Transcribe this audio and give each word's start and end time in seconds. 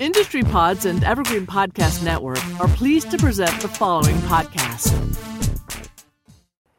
Industry 0.00 0.44
Pods 0.44 0.84
and 0.84 1.02
Evergreen 1.02 1.44
Podcast 1.44 2.04
Network 2.04 2.38
are 2.60 2.68
pleased 2.68 3.10
to 3.10 3.18
present 3.18 3.60
the 3.60 3.66
following 3.66 4.14
podcast. 4.18 4.94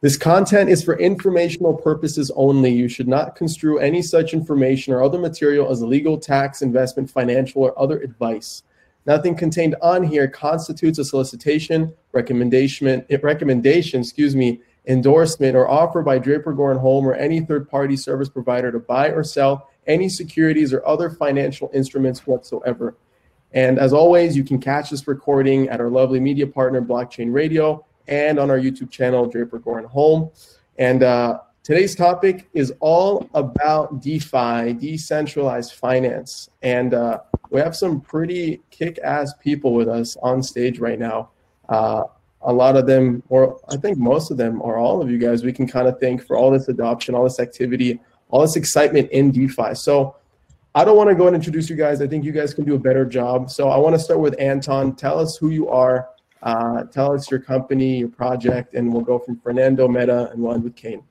This 0.00 0.16
content 0.16 0.70
is 0.70 0.82
for 0.82 0.98
informational 0.98 1.74
purposes 1.74 2.30
only. 2.34 2.72
You 2.72 2.88
should 2.88 3.08
not 3.08 3.36
construe 3.36 3.78
any 3.78 4.00
such 4.00 4.32
information 4.32 4.94
or 4.94 5.02
other 5.02 5.18
material 5.18 5.70
as 5.70 5.82
legal, 5.82 6.16
tax, 6.16 6.62
investment, 6.62 7.10
financial, 7.10 7.60
or 7.62 7.78
other 7.78 8.00
advice. 8.00 8.62
Nothing 9.04 9.34
contained 9.34 9.76
on 9.82 10.02
here 10.02 10.26
constitutes 10.26 10.98
a 10.98 11.04
solicitation, 11.04 11.92
recommendation, 12.12 13.04
recommendation, 13.22 14.00
excuse 14.00 14.34
me, 14.34 14.62
endorsement, 14.86 15.56
or 15.56 15.68
offer 15.68 16.00
by 16.00 16.18
Draper 16.18 16.54
Goren 16.54 16.78
Holm 16.78 17.06
or 17.06 17.12
any 17.12 17.40
third-party 17.40 17.98
service 17.98 18.30
provider 18.30 18.72
to 18.72 18.78
buy 18.78 19.08
or 19.08 19.22
sell 19.22 19.68
any 19.86 20.08
securities 20.08 20.72
or 20.72 20.86
other 20.86 21.10
financial 21.10 21.70
instruments 21.74 22.26
whatsoever. 22.26 22.94
And 23.52 23.78
as 23.78 23.92
always, 23.92 24.36
you 24.36 24.44
can 24.44 24.60
catch 24.60 24.90
this 24.90 25.08
recording 25.08 25.68
at 25.68 25.80
our 25.80 25.90
lovely 25.90 26.20
media 26.20 26.46
partner, 26.46 26.80
Blockchain 26.80 27.32
Radio, 27.32 27.84
and 28.06 28.38
on 28.38 28.50
our 28.50 28.58
YouTube 28.58 28.90
channel, 28.90 29.26
Draper 29.26 29.58
Goren 29.58 29.84
Holm. 29.84 30.30
And 30.78 31.02
uh, 31.02 31.40
today's 31.62 31.94
topic 31.94 32.48
is 32.54 32.72
all 32.80 33.28
about 33.34 34.00
DeFi, 34.00 34.74
decentralized 34.74 35.74
finance. 35.74 36.48
And 36.62 36.94
uh, 36.94 37.20
we 37.50 37.60
have 37.60 37.76
some 37.76 38.00
pretty 38.00 38.60
kick 38.70 38.98
ass 39.02 39.34
people 39.42 39.74
with 39.74 39.88
us 39.88 40.16
on 40.22 40.42
stage 40.42 40.78
right 40.78 40.98
now. 40.98 41.30
Uh, 41.68 42.04
a 42.42 42.52
lot 42.52 42.76
of 42.76 42.86
them, 42.86 43.22
or 43.28 43.60
I 43.68 43.76
think 43.76 43.98
most 43.98 44.30
of 44.30 44.36
them, 44.36 44.62
or 44.62 44.78
all 44.78 45.02
of 45.02 45.10
you 45.10 45.18
guys, 45.18 45.44
we 45.44 45.52
can 45.52 45.66
kind 45.66 45.86
of 45.88 46.00
thank 46.00 46.24
for 46.24 46.38
all 46.38 46.50
this 46.50 46.68
adoption, 46.68 47.14
all 47.14 47.24
this 47.24 47.38
activity, 47.38 48.00
all 48.30 48.40
this 48.40 48.56
excitement 48.56 49.10
in 49.10 49.30
DeFi. 49.30 49.74
So 49.74 50.16
I 50.74 50.84
don't 50.84 50.96
want 50.96 51.08
to 51.08 51.16
go 51.16 51.26
and 51.26 51.34
introduce 51.34 51.68
you 51.68 51.76
guys. 51.76 52.00
I 52.00 52.06
think 52.06 52.24
you 52.24 52.32
guys 52.32 52.54
can 52.54 52.64
do 52.64 52.74
a 52.74 52.78
better 52.78 53.04
job. 53.04 53.50
So 53.50 53.70
I 53.70 53.76
want 53.76 53.94
to 53.96 53.98
start 53.98 54.20
with 54.20 54.38
Anton. 54.38 54.94
Tell 54.94 55.18
us 55.18 55.36
who 55.36 55.50
you 55.50 55.68
are. 55.68 56.08
Uh, 56.42 56.84
tell 56.84 57.12
us 57.12 57.30
your 57.30 57.40
company, 57.40 57.98
your 57.98 58.08
project, 58.08 58.74
and 58.74 58.92
we'll 58.92 59.02
go 59.02 59.18
from 59.18 59.38
Fernando, 59.40 59.88
Medha, 59.88 60.32
and 60.32 60.40
we'll 60.40 60.54
end 60.54 60.64
with 60.64 60.76
Kane. 60.76 61.02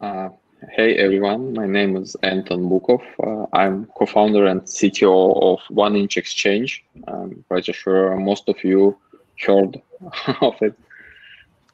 Uh, 0.00 0.30
hey 0.72 0.96
everyone, 0.96 1.52
my 1.54 1.66
name 1.66 1.96
is 1.96 2.16
Anton 2.22 2.68
Bukov. 2.68 3.00
Uh, 3.22 3.46
I'm 3.56 3.86
co-founder 3.96 4.46
and 4.46 4.62
CTO 4.62 5.42
of 5.42 5.60
1inch 5.74 6.16
Exchange. 6.16 6.84
I'm 7.06 7.44
pretty 7.48 7.72
sure 7.72 8.16
most 8.16 8.48
of 8.48 8.62
you 8.64 8.98
heard 9.46 9.80
of 10.42 10.54
it. 10.60 10.74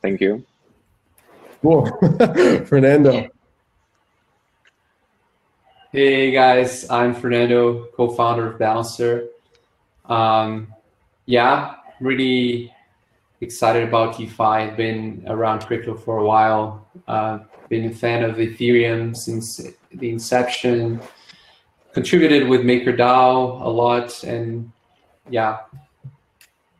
Thank 0.02 0.20
you. 0.20 0.44
Cool. 1.62 1.86
Fernando. 2.66 3.28
Hey 5.92 6.32
guys, 6.32 6.90
I'm 6.90 7.14
Fernando, 7.14 7.86
co-founder 7.96 8.48
of 8.50 8.58
Balancer. 8.58 9.28
Um, 10.06 10.74
yeah, 11.26 11.76
really 12.00 12.74
excited 13.40 13.86
about 13.86 14.18
DeFi. 14.18 14.74
Been 14.76 15.22
around 15.28 15.64
crypto 15.64 15.94
for 15.94 16.18
a 16.18 16.24
while. 16.24 16.88
Uh, 17.06 17.38
been 17.68 17.88
a 17.88 17.94
fan 17.94 18.24
of 18.24 18.36
Ethereum 18.36 19.16
since 19.16 19.60
the 19.94 20.10
inception. 20.10 21.00
Contributed 21.92 22.48
with 22.48 22.62
MakerDAO 22.62 23.62
a 23.62 23.68
lot, 23.68 24.24
and 24.24 24.72
yeah, 25.30 25.58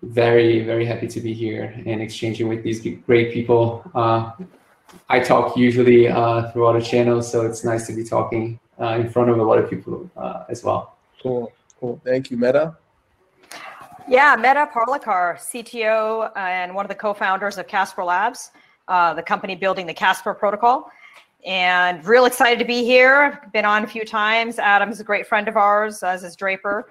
very 0.02 0.64
very 0.64 0.84
happy 0.84 1.06
to 1.06 1.20
be 1.20 1.32
here 1.32 1.80
and 1.86 2.02
exchanging 2.02 2.48
with 2.48 2.64
these 2.64 2.84
great 3.06 3.32
people. 3.32 3.88
Uh, 3.94 4.32
I 5.08 5.20
talk 5.20 5.56
usually 5.56 6.08
uh, 6.08 6.50
through 6.50 6.66
other 6.66 6.80
channels, 6.80 7.30
so 7.30 7.46
it's 7.46 7.62
nice 7.64 7.86
to 7.86 7.92
be 7.92 8.02
talking 8.02 8.58
in 8.78 9.08
front 9.10 9.30
of 9.30 9.38
a 9.38 9.42
lot 9.42 9.58
of 9.58 9.69
people 9.70 10.10
uh, 10.16 10.44
as 10.48 10.62
well. 10.62 10.96
Cool, 11.22 11.52
cool. 11.80 12.00
Thank 12.05 12.30
you, 12.30 12.36
Medha. 12.36 12.77
Yeah, 14.08 14.36
Medha 14.36 14.70
Parlikar, 14.70 15.36
CTO 15.36 16.30
and 16.36 16.72
one 16.74 16.84
of 16.84 16.88
the 16.88 16.94
co-founders 16.94 17.58
of 17.58 17.66
Casper 17.66 18.05
Labs, 18.05 18.52
uh, 18.86 19.14
the 19.14 19.23
company 19.23 19.56
building 19.56 19.84
the 19.86 19.95
Casper 19.95 20.33
protocol. 20.33 20.90
And 21.45 22.05
real 22.05 22.24
excited 22.24 22.58
to 22.58 22.64
be 22.64 22.84
here. 22.84 23.48
Been 23.52 23.64
on 23.64 23.84
a 23.84 23.86
few 23.86 24.05
times. 24.05 24.58
Adam's 24.58 25.01
a 25.01 25.05
great 25.05 25.27
friend 25.27 25.48
of 25.48 25.56
ours, 25.56 26.02
as 26.02 26.24
is 26.24 26.34
Draper. 26.34 26.89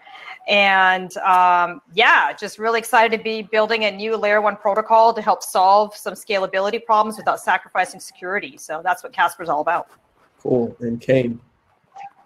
And 0.47 1.15
um, 1.17 1.81
yeah, 1.93 2.31
just 2.33 2.59
really 2.59 2.79
excited 2.79 3.17
to 3.17 3.23
be 3.23 3.41
building 3.41 3.85
a 3.85 3.91
new 3.91 4.15
layer 4.15 4.41
one 4.41 4.55
protocol 4.55 5.13
to 5.13 5.21
help 5.21 5.41
solve 5.43 5.95
some 5.95 6.13
scalability 6.13 6.83
problems 6.83 7.17
without 7.17 7.39
sacrificing 7.39 7.99
security. 7.99 8.55
So 8.57 8.81
that's 8.83 9.03
what 9.03 9.11
Casper's 9.11 9.49
all 9.49 9.61
about. 9.61 9.89
Cool. 10.39 10.75
And 10.79 11.01
Kane. 11.01 11.39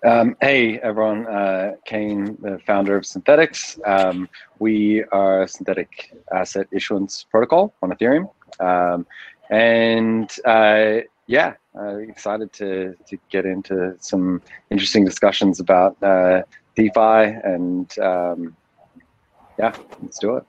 Um, 0.06 0.38
hey 0.40 0.80
everyone, 0.80 1.28
uh, 1.28 1.74
Kane, 1.86 2.38
the 2.42 2.58
founder 2.66 2.96
of 2.96 3.04
Synthetix. 3.04 3.86
Um, 3.86 4.30
we 4.60 5.04
are 5.12 5.44
a 5.44 5.48
synthetic 5.48 6.16
asset 6.32 6.68
issuance 6.72 7.26
protocol 7.30 7.74
on 7.82 7.92
Ethereum. 7.92 8.30
Um, 8.62 9.06
and 9.50 10.32
uh, 10.46 11.00
yeah, 11.28 11.56
uh, 11.78 11.98
excited 11.98 12.54
to, 12.54 12.96
to 13.08 13.18
get 13.30 13.46
into 13.46 13.98
some 14.00 14.42
interesting 14.70 15.04
discussions 15.04 15.60
about 15.60 16.02
uh, 16.02 16.44
DeFi 16.78 17.38
and 17.44 18.00
um, 18.00 18.56
yeah, 19.58 19.76
let's 20.02 20.18
do 20.18 20.38
it. 20.38 20.46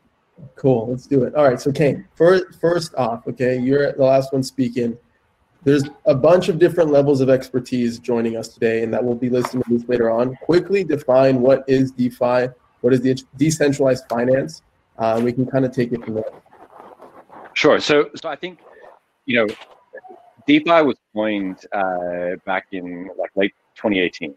Cool, 0.55 0.87
let's 0.91 1.09
do 1.09 1.25
it. 1.25 1.35
All 1.35 1.45
right, 1.45 1.61
so 1.61 1.73
Kane, 1.73 2.07
first, 2.15 2.61
first 2.61 2.95
off, 2.95 3.27
okay, 3.27 3.59
you're 3.59 3.93
the 3.95 4.05
last 4.05 4.33
one 4.33 4.45
speaking 4.45 4.97
there's 5.63 5.85
a 6.07 6.15
bunch 6.15 6.49
of 6.49 6.59
different 6.59 6.91
levels 6.91 7.21
of 7.21 7.29
expertise 7.29 7.99
joining 7.99 8.37
us 8.37 8.49
today, 8.49 8.83
and 8.83 8.93
that 8.95 9.05
will 9.05 9.15
be 9.15 9.29
listed 9.29 9.63
in 9.69 9.77
this 9.77 9.89
later 9.89 10.11
on. 10.11 10.37
Quickly 10.43 10.85
define 10.85 11.41
what 11.41 11.65
is 11.69 11.93
DeFi, 11.93 12.49
what 12.81 12.95
is 12.95 13.03
the 13.03 13.23
decentralized 13.37 14.05
finance, 14.09 14.63
uh, 14.99 15.21
we 15.23 15.33
can 15.33 15.47
kind 15.47 15.65
of 15.65 15.73
take 15.73 15.93
it 15.93 16.05
from 16.05 16.15
there. 16.15 16.25
Sure. 17.55 17.81
So, 17.81 18.11
so 18.15 18.29
I 18.29 18.37
think, 18.37 18.61
you 19.27 19.37
know, 19.37 19.55
DeFi 20.47 20.83
was 20.83 20.97
coined 21.15 21.65
uh, 21.73 22.37
back 22.47 22.67
in 22.73 23.11
like 23.19 23.31
late 23.35 23.55
2018, 23.77 24.35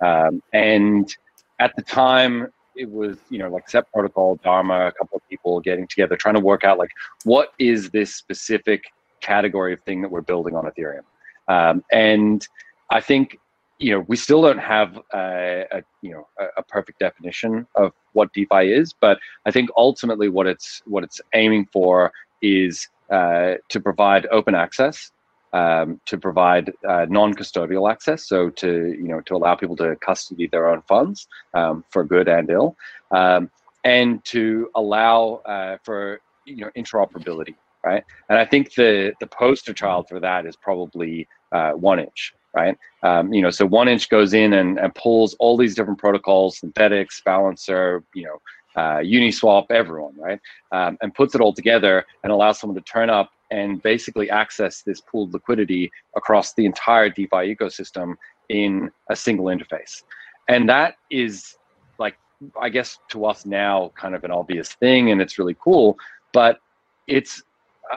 um, 0.00 0.42
and 0.52 1.14
at 1.58 1.74
the 1.76 1.82
time 1.82 2.52
it 2.74 2.90
was 2.90 3.16
you 3.30 3.38
know 3.38 3.48
like 3.48 3.68
Set 3.68 3.90
Protocol, 3.92 4.36
Dharma, 4.42 4.88
a 4.88 4.92
couple 4.92 5.16
of 5.16 5.28
people 5.28 5.60
getting 5.60 5.86
together 5.86 6.16
trying 6.16 6.34
to 6.34 6.40
work 6.40 6.64
out 6.64 6.78
like 6.78 6.90
what 7.24 7.52
is 7.58 7.90
this 7.90 8.14
specific 8.14 8.84
category 9.20 9.72
of 9.72 9.80
thing 9.82 10.02
that 10.02 10.10
we're 10.10 10.20
building 10.20 10.54
on 10.54 10.64
Ethereum. 10.64 11.04
Um, 11.48 11.84
and 11.92 12.46
I 12.90 13.00
think 13.00 13.38
you 13.78 13.92
know 13.92 14.04
we 14.08 14.16
still 14.16 14.42
don't 14.42 14.58
have 14.58 14.98
a, 15.12 15.64
a 15.70 15.82
you 16.02 16.12
know 16.12 16.26
a, 16.38 16.46
a, 16.58 16.62
perfect 16.62 16.98
definition 16.98 17.66
of 17.74 17.92
what 18.12 18.32
DeFi 18.32 18.72
is, 18.72 18.94
but 19.00 19.18
I 19.44 19.50
think 19.50 19.70
ultimately 19.76 20.28
what 20.28 20.46
it's 20.46 20.82
what 20.86 21.04
it's 21.04 21.20
aiming 21.34 21.66
for 21.72 22.12
is 22.42 22.88
uh, 23.10 23.54
to 23.68 23.80
provide 23.80 24.26
open 24.32 24.54
access, 24.54 25.12
um, 25.52 26.00
to 26.06 26.18
provide 26.18 26.72
uh, 26.88 27.06
non-custodial 27.08 27.90
access, 27.90 28.26
so 28.26 28.50
to 28.50 28.94
you 28.98 29.08
know 29.08 29.20
to 29.22 29.36
allow 29.36 29.54
people 29.54 29.76
to 29.76 29.94
custody 29.96 30.46
their 30.46 30.68
own 30.68 30.82
funds 30.82 31.28
um, 31.54 31.84
for 31.90 32.04
good 32.04 32.28
and 32.28 32.50
ill, 32.50 32.76
um, 33.10 33.50
and 33.84 34.24
to 34.24 34.70
allow 34.74 35.42
uh, 35.44 35.76
for 35.84 36.20
you 36.46 36.56
know 36.56 36.70
interoperability 36.76 37.54
right? 37.86 38.04
And 38.28 38.38
I 38.38 38.44
think 38.44 38.74
the 38.74 39.12
the 39.20 39.28
poster 39.28 39.72
child 39.72 40.08
for 40.08 40.18
that 40.20 40.44
is 40.44 40.56
probably 40.56 41.28
uh, 41.52 41.72
1inch, 41.72 42.32
right? 42.54 42.76
Um, 43.02 43.32
you 43.32 43.40
know, 43.40 43.50
so 43.50 43.68
1inch 43.68 44.08
goes 44.08 44.34
in 44.34 44.54
and, 44.54 44.78
and 44.78 44.94
pulls 44.94 45.34
all 45.38 45.56
these 45.56 45.74
different 45.76 46.00
protocols, 46.00 46.60
Synthetix, 46.60 47.22
balancer, 47.24 48.02
you 48.14 48.24
know, 48.24 48.38
uh, 48.74 48.98
Uniswap, 48.98 49.66
everyone, 49.70 50.14
right? 50.18 50.40
Um, 50.72 50.98
and 51.00 51.14
puts 51.14 51.34
it 51.34 51.40
all 51.40 51.52
together 51.52 52.04
and 52.24 52.32
allows 52.32 52.58
someone 52.58 52.74
to 52.74 52.82
turn 52.82 53.08
up 53.08 53.30
and 53.50 53.80
basically 53.82 54.28
access 54.28 54.82
this 54.82 55.00
pooled 55.00 55.32
liquidity 55.32 55.90
across 56.16 56.54
the 56.54 56.66
entire 56.66 57.08
DeFi 57.08 57.54
ecosystem 57.54 58.14
in 58.48 58.90
a 59.08 59.16
single 59.16 59.46
interface. 59.46 60.02
And 60.48 60.68
that 60.68 60.96
is 61.10 61.56
like, 61.98 62.16
I 62.60 62.68
guess 62.68 62.98
to 63.10 63.24
us 63.24 63.46
now, 63.46 63.92
kind 63.96 64.14
of 64.14 64.24
an 64.24 64.32
obvious 64.32 64.74
thing, 64.74 65.10
and 65.12 65.22
it's 65.22 65.38
really 65.38 65.56
cool, 65.62 65.96
but 66.32 66.58
it's 67.06 67.42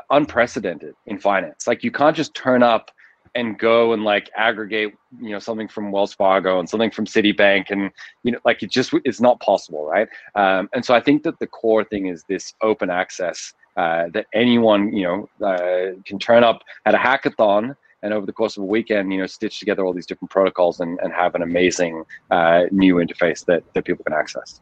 unprecedented 0.09 0.95
in 1.05 1.19
finance. 1.19 1.67
Like 1.67 1.83
you 1.83 1.91
can't 1.91 2.15
just 2.15 2.33
turn 2.33 2.63
up 2.63 2.91
and 3.35 3.57
go 3.59 3.93
and 3.93 4.03
like 4.03 4.29
aggregate, 4.35 4.93
you 5.21 5.29
know, 5.29 5.39
something 5.39 5.67
from 5.67 5.91
Wells 5.91 6.13
Fargo 6.13 6.59
and 6.59 6.69
something 6.69 6.91
from 6.91 7.05
Citibank, 7.05 7.69
and 7.69 7.91
you 8.23 8.31
know, 8.31 8.39
like 8.45 8.63
it 8.63 8.71
just 8.71 8.93
it's 9.05 9.21
not 9.21 9.39
possible, 9.39 9.85
right? 9.85 10.07
Um, 10.35 10.69
and 10.73 10.83
so 10.83 10.93
I 10.93 10.99
think 10.99 11.23
that 11.23 11.39
the 11.39 11.47
core 11.47 11.83
thing 11.83 12.07
is 12.07 12.23
this 12.27 12.53
open 12.61 12.89
access 12.89 13.53
uh, 13.77 14.09
that 14.13 14.27
anyone, 14.33 14.95
you 14.95 15.03
know, 15.03 15.45
uh, 15.45 15.95
can 16.05 16.19
turn 16.19 16.43
up 16.43 16.61
at 16.85 16.95
a 16.95 16.97
hackathon 16.97 17.75
and 18.01 18.13
over 18.13 18.25
the 18.25 18.33
course 18.33 18.57
of 18.57 18.63
a 18.63 18.65
weekend, 18.65 19.11
you 19.11 19.19
know, 19.19 19.27
stitch 19.27 19.59
together 19.59 19.85
all 19.85 19.93
these 19.93 20.05
different 20.05 20.31
protocols 20.31 20.79
and, 20.79 20.99
and 21.01 21.13
have 21.13 21.35
an 21.35 21.41
amazing 21.41 22.03
uh, 22.31 22.63
new 22.71 22.95
interface 22.95 23.45
that 23.45 23.63
that 23.73 23.85
people 23.85 24.03
can 24.03 24.13
access. 24.13 24.61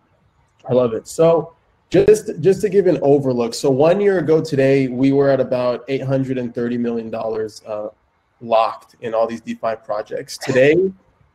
I 0.70 0.74
love 0.74 0.94
it. 0.94 1.08
So 1.08 1.54
just 1.90 2.40
just 2.42 2.62
to 2.62 2.70
give 2.70 2.88
an 2.88 3.00
overlook, 3.02 3.54
so 3.54 3.70
one 3.70 4.02
year 4.02 4.20
ago 4.20 4.42
today, 4.44 4.88
we 4.88 5.12
were 5.14 5.30
at 5.30 5.40
about 5.40 5.86
eight 5.88 6.04
hundred 6.04 6.38
and 6.38 6.54
thirty 6.54 6.78
million 6.78 7.10
dollars 7.10 7.62
uh, 7.66 7.90
locked 8.42 8.96
in 9.02 9.14
all 9.14 9.28
these 9.28 9.42
DeFi 9.42 9.76
projects. 9.86 10.38
Today, 10.38 10.76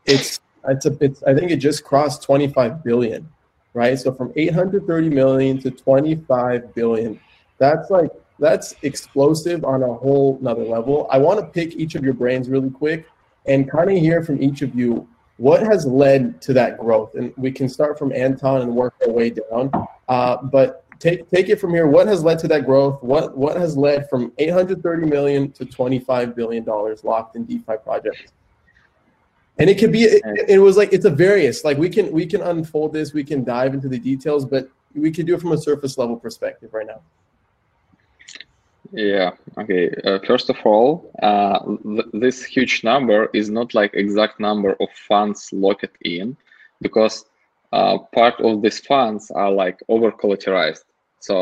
it's 0.05 0.41
it's 0.69 0.87
a 0.87 0.97
it's 1.01 1.23
I 1.23 1.35
think 1.35 1.51
it 1.51 1.57
just 1.57 1.85
crossed 1.85 2.23
twenty 2.23 2.49
five 2.49 2.85
billion. 2.85 3.29
right? 3.75 3.99
So 3.99 4.13
from 4.13 4.33
830 4.37 5.09
million 5.09 5.59
to 5.61 5.71
25 5.71 6.75
billion. 6.75 7.19
That's 7.59 7.91
like 7.91 8.11
that's 8.39 8.75
explosive 8.83 9.65
on 9.65 9.83
a 9.83 9.95
whole 9.95 10.39
another 10.41 10.65
level. 10.65 11.07
I 11.11 11.19
want 11.19 11.41
to 11.41 11.47
pick 11.47 11.77
each 11.77 11.95
of 11.95 12.05
your 12.05 12.15
brains 12.15 12.49
really 12.49 12.71
quick 12.71 13.07
and 13.47 13.71
kind 13.71 13.91
of 13.91 13.97
hear 13.97 14.23
from 14.23 14.43
each 14.43 14.63
of 14.63 14.75
you 14.75 15.09
what 15.37 15.63
has 15.63 15.87
led 15.87 16.41
to 16.43 16.53
that 16.53 16.79
growth. 16.79 17.15
And 17.15 17.33
we 17.37 17.51
can 17.51 17.69
start 17.69 17.99
from 17.99 18.13
Anton 18.13 18.63
and 18.63 18.75
work 18.75 18.95
our 19.07 19.13
way 19.13 19.31
down. 19.31 19.71
Uh, 20.09 20.37
but 20.43 20.85
take 20.99 21.29
take 21.31 21.49
it 21.49 21.61
from 21.61 21.71
here. 21.75 21.87
What 21.87 22.07
has 22.07 22.23
led 22.23 22.39
to 22.41 22.49
that 22.49 22.65
growth? 22.65 23.03
What 23.03 23.37
what 23.37 23.57
has 23.57 23.77
led 23.77 24.09
from 24.09 24.33
830 24.39 25.07
million 25.07 25.51
to 25.53 25.65
25 25.65 26.37
billion 26.37 26.65
dollars 26.65 27.05
locked 27.05 27.37
in 27.37 27.45
DeFi 27.45 27.75
projects? 27.83 28.33
And 29.59 29.69
it 29.69 29.79
could 29.79 29.93
be 29.93 30.05
it, 30.05 30.23
it 30.49 30.59
was 30.59 30.77
like 30.77 30.93
it's 30.93 31.05
a 31.05 31.11
various. 31.11 31.65
Like 31.65 31.79
we 31.79 31.89
can 31.89 32.13
we 32.13 32.27
can 32.27 32.43
unfold 32.43 32.93
this, 32.93 33.13
we 33.13 33.25
can 33.25 33.45
dive 33.45 33.75
into 33.75 33.89
the 33.89 33.99
details, 33.99 34.45
but 34.45 34.69
we 34.95 35.11
can 35.11 35.27
do 35.27 35.35
it 35.35 35.41
from 35.41 35.53
a 35.53 35.59
surface 35.59 35.99
level 35.99 36.17
perspective 36.17 36.73
right 36.73 36.87
now. 36.87 37.01
Yeah. 38.93 39.31
Okay. 39.59 39.91
Uh, 40.05 40.19
first 40.27 40.51
of 40.51 40.57
all, 40.65 41.11
uh, 41.23 41.59
th 41.97 42.05
this 42.13 42.45
huge 42.45 42.85
number 42.85 43.31
is 43.33 43.49
not 43.49 43.75
like 43.75 43.93
exact 43.95 44.39
number 44.39 44.73
of 44.81 44.91
funds 45.09 45.49
locked 45.53 45.97
in, 46.03 46.37
because 46.81 47.25
uh, 47.73 47.97
part 48.15 48.37
of 48.41 48.61
these 48.63 48.81
funds 48.81 49.31
are 49.31 49.51
like 49.51 49.79
over 49.89 50.13
collateralized. 50.13 50.85
So 51.21 51.37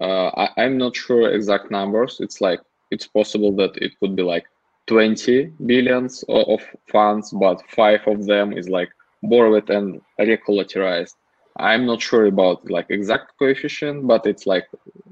uh, 0.00 0.28
I, 0.44 0.64
am 0.64 0.78
not 0.78 0.96
sure 0.96 1.30
exact 1.34 1.70
numbers. 1.70 2.20
It's 2.20 2.40
like 2.40 2.60
it's 2.90 3.06
possible 3.06 3.52
that 3.56 3.76
it 3.76 3.92
could 4.00 4.16
be 4.16 4.22
like 4.22 4.46
20 4.86 5.52
billions 5.66 6.24
of, 6.28 6.48
of 6.48 6.60
funds, 6.90 7.30
but 7.32 7.62
five 7.68 8.00
of 8.06 8.24
them 8.26 8.52
is 8.56 8.68
like 8.68 8.90
borrowed 9.22 9.68
and 9.70 10.00
recollateralized. 10.18 11.16
I'm 11.58 11.86
not 11.86 12.02
sure 12.02 12.26
about 12.26 12.68
like 12.70 12.86
exact 12.90 13.32
coefficient, 13.38 14.06
but 14.06 14.26
it's 14.26 14.46
like 14.46 14.66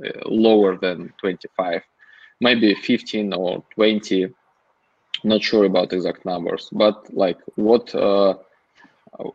uh, 0.05 0.11
lower 0.27 0.77
than 0.77 1.13
25, 1.21 1.83
maybe 2.41 2.75
15 2.75 3.33
or 3.33 3.63
20. 3.75 4.29
Not 5.25 5.43
sure 5.43 5.65
about 5.65 5.93
exact 5.93 6.25
numbers, 6.25 6.69
but 6.73 6.97
like 7.15 7.39
what 7.57 7.95
uh, 7.95 8.35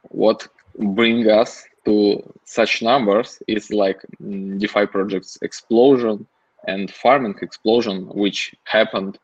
what 0.09 0.48
bring 0.80 1.30
us 1.30 1.63
to 1.86 2.21
such 2.45 2.81
numbers 2.81 3.42
is 3.48 3.71
like 3.71 4.01
mm, 4.21 4.59
DeFi 4.59 4.86
projects 4.88 5.38
explosion 5.42 6.27
and 6.68 6.92
farming 6.92 7.36
explosion, 7.42 8.07
which 8.13 8.54
happened 8.65 9.18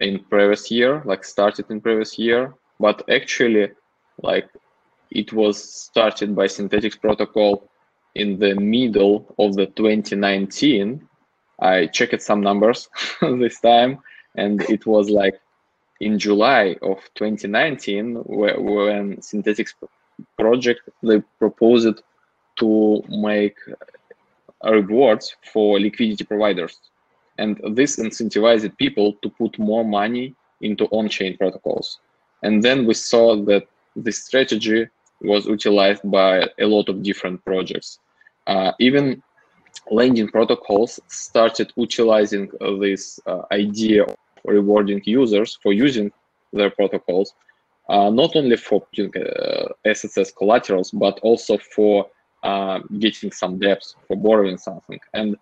in 0.00 0.20
previous 0.30 0.70
year, 0.70 1.02
like 1.04 1.24
started 1.24 1.66
in 1.70 1.80
previous 1.80 2.18
year, 2.18 2.54
but 2.78 3.02
actually 3.10 3.70
like 4.22 4.48
it 5.14 5.32
was 5.32 5.62
started 5.62 6.34
by 6.34 6.46
Synthetix 6.46 7.00
protocol 7.00 7.70
in 8.14 8.38
the 8.38 8.54
middle 8.54 9.34
of 9.38 9.54
the 9.54 9.66
2019. 9.66 11.08
I 11.60 11.86
checked 11.86 12.20
some 12.20 12.40
numbers 12.40 12.88
this 13.22 13.60
time, 13.60 14.00
and 14.34 14.60
it 14.62 14.86
was 14.86 15.08
like 15.08 15.40
in 16.00 16.18
July 16.18 16.76
of 16.82 16.98
2019 17.14 18.16
where, 18.24 18.60
when 18.60 19.16
Synthetix 19.18 19.74
project 20.36 20.80
they 21.02 21.22
proposed 21.38 22.02
to 22.58 23.02
make 23.08 23.56
rewards 24.64 25.36
for 25.52 25.78
liquidity 25.78 26.24
providers, 26.24 26.78
and 27.38 27.60
this 27.70 27.96
incentivized 27.96 28.76
people 28.78 29.14
to 29.22 29.28
put 29.30 29.58
more 29.58 29.84
money 29.84 30.34
into 30.60 30.86
on-chain 30.86 31.36
protocols. 31.36 31.98
And 32.42 32.62
then 32.62 32.86
we 32.86 32.94
saw 32.94 33.36
that 33.44 33.66
this 33.96 34.24
strategy 34.24 34.88
was 35.20 35.46
utilized 35.46 36.02
by 36.10 36.48
a 36.58 36.66
lot 36.66 36.88
of 36.88 37.02
different 37.02 37.44
projects. 37.44 37.98
Uh, 38.46 38.72
even 38.78 39.22
lending 39.90 40.28
protocols 40.28 41.00
started 41.08 41.72
utilizing 41.76 42.50
this 42.80 43.18
uh, 43.26 43.42
idea 43.52 44.04
of 44.04 44.16
rewarding 44.44 45.00
users 45.04 45.58
for 45.62 45.72
using 45.72 46.12
their 46.52 46.70
protocols, 46.70 47.34
uh, 47.88 48.10
not 48.10 48.36
only 48.36 48.56
for 48.56 48.80
putting 48.80 49.12
uh, 49.16 49.68
assets 49.84 50.16
as 50.18 50.30
collaterals, 50.32 50.90
but 50.90 51.18
also 51.20 51.58
for 51.58 52.06
getting 52.98 53.32
some 53.32 53.58
debts, 53.58 53.96
for 54.06 54.16
borrowing 54.16 54.58
something. 54.58 55.00
And 55.14 55.36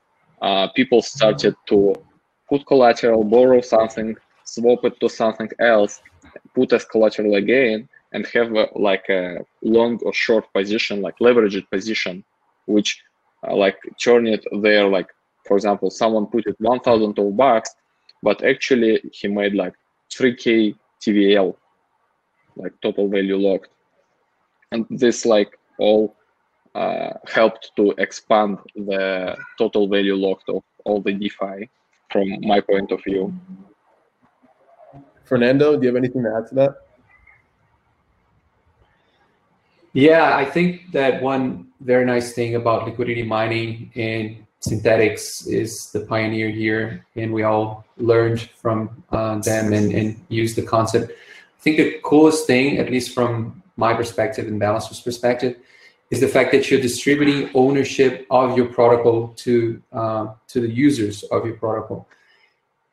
people 0.75 1.03
started 1.03 1.57
to 1.67 1.95
put 2.49 2.65
collateral, 2.67 3.25
borrow 3.25 3.61
something, 3.61 4.17
swap 4.45 4.85
it 4.85 5.01
to 5.01 5.09
something 5.09 5.51
else, 5.59 6.01
put 6.55 6.73
as 6.73 6.85
collateral 6.85 7.35
again, 7.35 7.89
and 8.13 8.27
have 8.29 8.51
like 8.75 9.09
a 9.09 9.39
long 9.63 9.99
or 10.03 10.13
short 10.13 10.53
position, 10.53 11.01
like 11.01 11.19
leveraged 11.19 11.69
position, 11.71 12.25
which 12.67 13.03
uh, 13.47 13.57
like 13.57 13.79
turn 14.03 14.27
it 14.27 14.45
there, 14.61 14.87
like 14.87 15.09
for 15.47 15.57
example, 15.57 15.91
someone 15.91 16.27
put 16.27 16.47
it 16.47 16.57
1,000 16.61 17.19
of 17.19 17.37
bucks, 17.37 17.75
but 18.23 18.45
actually 18.45 19.01
he 19.13 19.29
made 19.29 19.55
like 19.55 19.75
3k 20.11 20.75
TVL, 21.01 21.57
like 22.57 22.73
total 22.83 23.09
value 23.09 23.37
locked, 23.37 23.71
and 24.71 24.87
this 24.91 25.25
like 25.25 25.59
all 25.79 26.15
uh, 26.75 27.11
helped 27.27 27.73
to 27.77 27.93
expand 27.99 28.59
the 28.77 29.37
total 29.59 29.89
value 29.89 30.15
locked 30.15 30.49
of 30.49 30.63
all 30.85 31.01
the 31.01 31.13
DeFi 31.13 31.69
from 32.11 32.29
my 32.43 32.61
point 32.61 32.93
of 32.93 33.03
view. 33.05 33.35
Fernando, 35.25 35.77
do 35.77 35.83
you 35.83 35.89
have 35.89 35.97
anything 35.97 36.23
to 36.23 36.35
add 36.37 36.47
to 36.49 36.55
that? 36.55 36.77
Yeah, 39.93 40.37
I 40.37 40.45
think 40.45 40.93
that 40.93 41.23
one 41.23 41.69
very 41.81 42.05
nice 42.05 42.33
thing 42.33 42.55
about 42.55 42.87
liquidity 42.87 43.23
mining 43.23 43.91
and 43.95 44.47
Synthetix 44.67 45.47
is 45.49 45.91
the 45.91 46.01
pioneer 46.01 46.49
here, 46.49 47.05
and 47.17 47.33
we 47.33 47.43
all 47.43 47.85
learned 47.97 48.41
from 48.41 49.03
uh, 49.11 49.39
them 49.41 49.73
and, 49.73 49.93
and 49.93 50.25
used 50.29 50.57
the 50.57 50.63
concept. 50.63 51.11
I 51.11 51.61
think 51.61 51.77
the 51.77 51.99
coolest 52.05 52.47
thing, 52.47 52.79
at 52.79 52.91
least 52.91 53.13
from 53.13 53.63
my 53.77 53.93
perspective 53.93 54.47
and 54.47 54.61
Balancer's 54.61 55.01
perspective, 55.01 55.57
is 56.11 56.21
the 56.21 56.29
fact 56.29 56.53
that 56.53 56.71
you're 56.71 56.81
distributing 56.81 57.51
ownership 57.55 58.27
of 58.31 58.57
your 58.57 58.67
protocol 58.67 59.29
to 59.39 59.83
uh, 59.93 60.33
to 60.49 60.61
the 60.61 60.71
users 60.71 61.25
of 61.25 61.45
your 61.45 61.57
protocol 61.57 62.07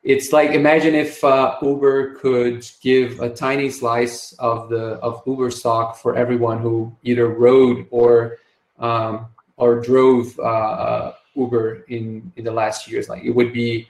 it's 0.02 0.32
like 0.32 0.50
imagine 0.50 0.94
if 0.94 1.22
uh, 1.22 1.56
Uber 1.60 2.14
could 2.14 2.66
give 2.80 3.20
a 3.20 3.28
tiny 3.28 3.70
slice 3.70 4.32
of 4.38 4.70
the 4.70 4.94
of 5.02 5.22
Uber 5.26 5.50
stock 5.50 5.96
for 5.96 6.16
everyone 6.16 6.58
who 6.60 6.96
either 7.02 7.28
rode 7.28 7.86
or 7.90 8.38
um, 8.78 9.26
or 9.56 9.78
drove 9.80 10.36
uh, 10.38 10.42
uh, 10.42 11.14
Uber 11.34 11.84
in 11.88 12.32
in 12.36 12.44
the 12.44 12.50
last 12.50 12.88
years. 12.88 13.08
Like 13.08 13.24
it 13.24 13.30
would 13.30 13.52
be, 13.52 13.88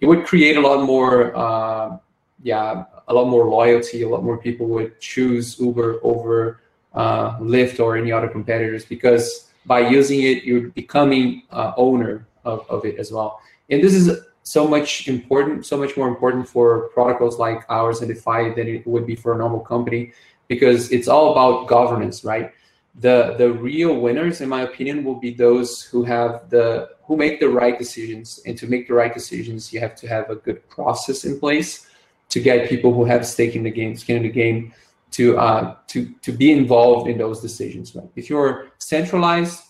it 0.00 0.06
would 0.06 0.24
create 0.24 0.56
a 0.56 0.60
lot 0.60 0.82
more, 0.84 1.36
uh, 1.36 1.98
yeah, 2.42 2.84
a 3.08 3.14
lot 3.14 3.28
more 3.28 3.44
loyalty. 3.44 4.02
A 4.02 4.08
lot 4.08 4.24
more 4.24 4.38
people 4.38 4.66
would 4.68 4.98
choose 4.98 5.60
Uber 5.60 6.00
over 6.02 6.60
uh, 6.94 7.36
Lyft 7.38 7.80
or 7.80 7.98
any 7.98 8.10
other 8.10 8.28
competitors 8.28 8.86
because 8.86 9.50
by 9.66 9.80
using 9.80 10.22
it, 10.22 10.42
you're 10.42 10.70
becoming 10.70 11.42
uh, 11.50 11.72
owner 11.76 12.26
of, 12.46 12.64
of 12.70 12.86
it 12.86 12.98
as 12.98 13.12
well. 13.12 13.40
And 13.68 13.84
this 13.84 13.92
is 13.94 14.20
so 14.42 14.66
much 14.66 15.08
important, 15.08 15.66
so 15.66 15.76
much 15.76 15.96
more 15.96 16.08
important 16.08 16.48
for 16.48 16.88
protocols 16.88 17.38
like 17.38 17.64
ours 17.68 18.00
and 18.00 18.08
DeFi 18.08 18.54
than 18.54 18.66
it 18.68 18.86
would 18.86 19.06
be 19.06 19.14
for 19.14 19.34
a 19.34 19.38
normal 19.38 19.60
company 19.60 20.12
because 20.48 20.90
it's 20.90 21.08
all 21.08 21.32
about 21.32 21.68
governance, 21.68 22.24
right? 22.24 22.52
The 22.96 23.36
the 23.38 23.52
real 23.52 24.00
winners, 24.00 24.40
in 24.40 24.48
my 24.48 24.62
opinion, 24.62 25.04
will 25.04 25.14
be 25.14 25.32
those 25.32 25.80
who 25.80 26.02
have 26.04 26.50
the 26.50 26.90
who 27.04 27.16
make 27.16 27.38
the 27.38 27.48
right 27.48 27.78
decisions. 27.78 28.40
And 28.46 28.58
to 28.58 28.66
make 28.66 28.88
the 28.88 28.94
right 28.94 29.14
decisions, 29.14 29.72
you 29.72 29.78
have 29.80 29.94
to 29.96 30.08
have 30.08 30.28
a 30.28 30.36
good 30.36 30.68
process 30.68 31.24
in 31.24 31.38
place 31.38 31.86
to 32.30 32.40
get 32.40 32.68
people 32.68 32.92
who 32.92 33.04
have 33.04 33.26
stake 33.26 33.54
in 33.54 33.62
the 33.62 33.70
game, 33.70 33.96
skin 33.96 34.16
in 34.16 34.22
the 34.24 34.30
game, 34.30 34.72
to 35.12 35.38
uh, 35.38 35.76
to 35.88 36.12
to 36.22 36.32
be 36.32 36.50
involved 36.50 37.08
in 37.08 37.16
those 37.16 37.40
decisions. 37.40 37.94
Right? 37.94 38.10
If 38.16 38.28
you're 38.28 38.72
centralized, 38.78 39.62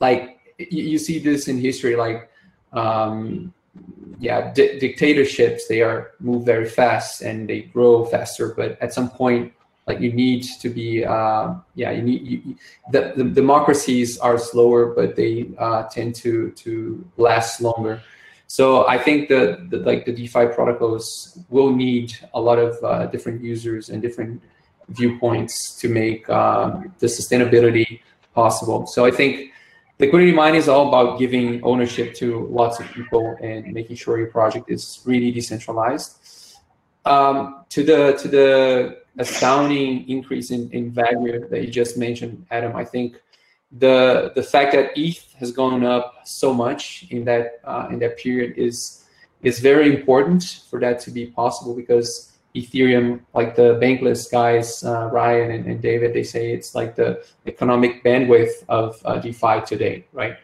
like 0.00 0.38
you, 0.58 0.82
you 0.92 0.98
see 0.98 1.18
this 1.18 1.48
in 1.48 1.58
history, 1.58 1.94
like 1.94 2.30
um, 2.72 3.52
yeah, 4.18 4.52
di- 4.52 4.78
dictatorships 4.78 5.66
they 5.66 5.80
are 5.82 6.12
move 6.20 6.44
very 6.44 6.68
fast 6.68 7.22
and 7.22 7.48
they 7.48 7.62
grow 7.62 8.04
faster, 8.04 8.54
but 8.54 8.80
at 8.80 8.92
some 8.92 9.08
point, 9.08 9.52
like 9.86 10.00
you 10.00 10.12
need 10.12 10.44
to 10.60 10.68
be 10.68 11.04
uh, 11.04 11.54
yeah, 11.74 11.90
you 11.90 12.02
need 12.02 12.26
you, 12.26 12.56
the, 12.92 13.12
the 13.16 13.24
democracies 13.24 14.18
are 14.18 14.38
slower, 14.38 14.94
but 14.94 15.16
they 15.16 15.50
uh, 15.58 15.84
tend 15.84 16.14
to 16.16 16.50
to 16.52 17.04
last 17.16 17.60
longer. 17.60 18.02
So 18.46 18.86
I 18.88 18.98
think 18.98 19.28
that 19.28 19.70
like 19.86 20.04
the 20.04 20.12
DeFi 20.12 20.46
protocols 20.48 21.38
will 21.50 21.72
need 21.72 22.12
a 22.34 22.40
lot 22.40 22.58
of 22.58 22.76
uh, 22.82 23.06
different 23.06 23.42
users 23.42 23.90
and 23.90 24.02
different 24.02 24.42
viewpoints 24.88 25.76
to 25.76 25.88
make 25.88 26.28
um, 26.28 26.92
the 26.98 27.06
sustainability 27.06 28.00
possible. 28.34 28.86
So 28.86 29.04
I 29.04 29.12
think 29.12 29.52
liquidity 30.00 30.32
mining 30.32 30.58
is 30.58 30.68
all 30.68 30.88
about 30.88 31.18
giving 31.18 31.62
ownership 31.62 32.14
to 32.14 32.46
lots 32.46 32.80
of 32.80 32.90
people 32.90 33.36
and 33.42 33.72
making 33.72 33.96
sure 33.96 34.18
your 34.18 34.28
project 34.28 34.70
is 34.70 35.00
really 35.04 35.30
decentralized. 35.30 36.16
Um, 37.04 37.64
to 37.68 37.84
the 37.84 38.18
to 38.20 38.28
the 38.28 38.98
astounding 39.18 40.08
increase 40.08 40.50
in, 40.50 40.70
in 40.70 40.90
value 40.90 41.48
that 41.48 41.62
you 41.62 41.70
just 41.70 41.96
mentioned, 41.96 42.46
Adam, 42.50 42.74
I 42.76 42.84
think 42.84 43.20
the 43.78 44.32
the 44.34 44.42
fact 44.42 44.72
that 44.72 44.90
ETH 44.96 45.32
has 45.38 45.52
gone 45.52 45.84
up 45.84 46.22
so 46.24 46.52
much 46.52 47.06
in 47.10 47.24
that 47.24 47.60
uh, 47.64 47.88
in 47.90 47.98
that 48.00 48.18
period 48.18 48.58
is 48.58 49.04
is 49.42 49.60
very 49.60 49.94
important 49.94 50.62
for 50.68 50.80
that 50.80 51.00
to 51.00 51.10
be 51.10 51.26
possible 51.26 51.74
because 51.74 52.29
Ethereum, 52.54 53.20
like 53.34 53.54
the 53.54 53.78
bankless 53.80 54.30
guys, 54.30 54.82
uh, 54.82 55.08
Ryan 55.12 55.52
and, 55.52 55.66
and, 55.66 55.80
David, 55.80 56.12
they 56.12 56.24
say 56.24 56.52
it's 56.52 56.74
like 56.74 56.96
the 56.96 57.24
economic 57.46 58.02
bandwidth 58.02 58.64
of 58.68 59.00
uh, 59.04 59.18
DeFi 59.18 59.60
today, 59.66 60.06
right? 60.12 60.36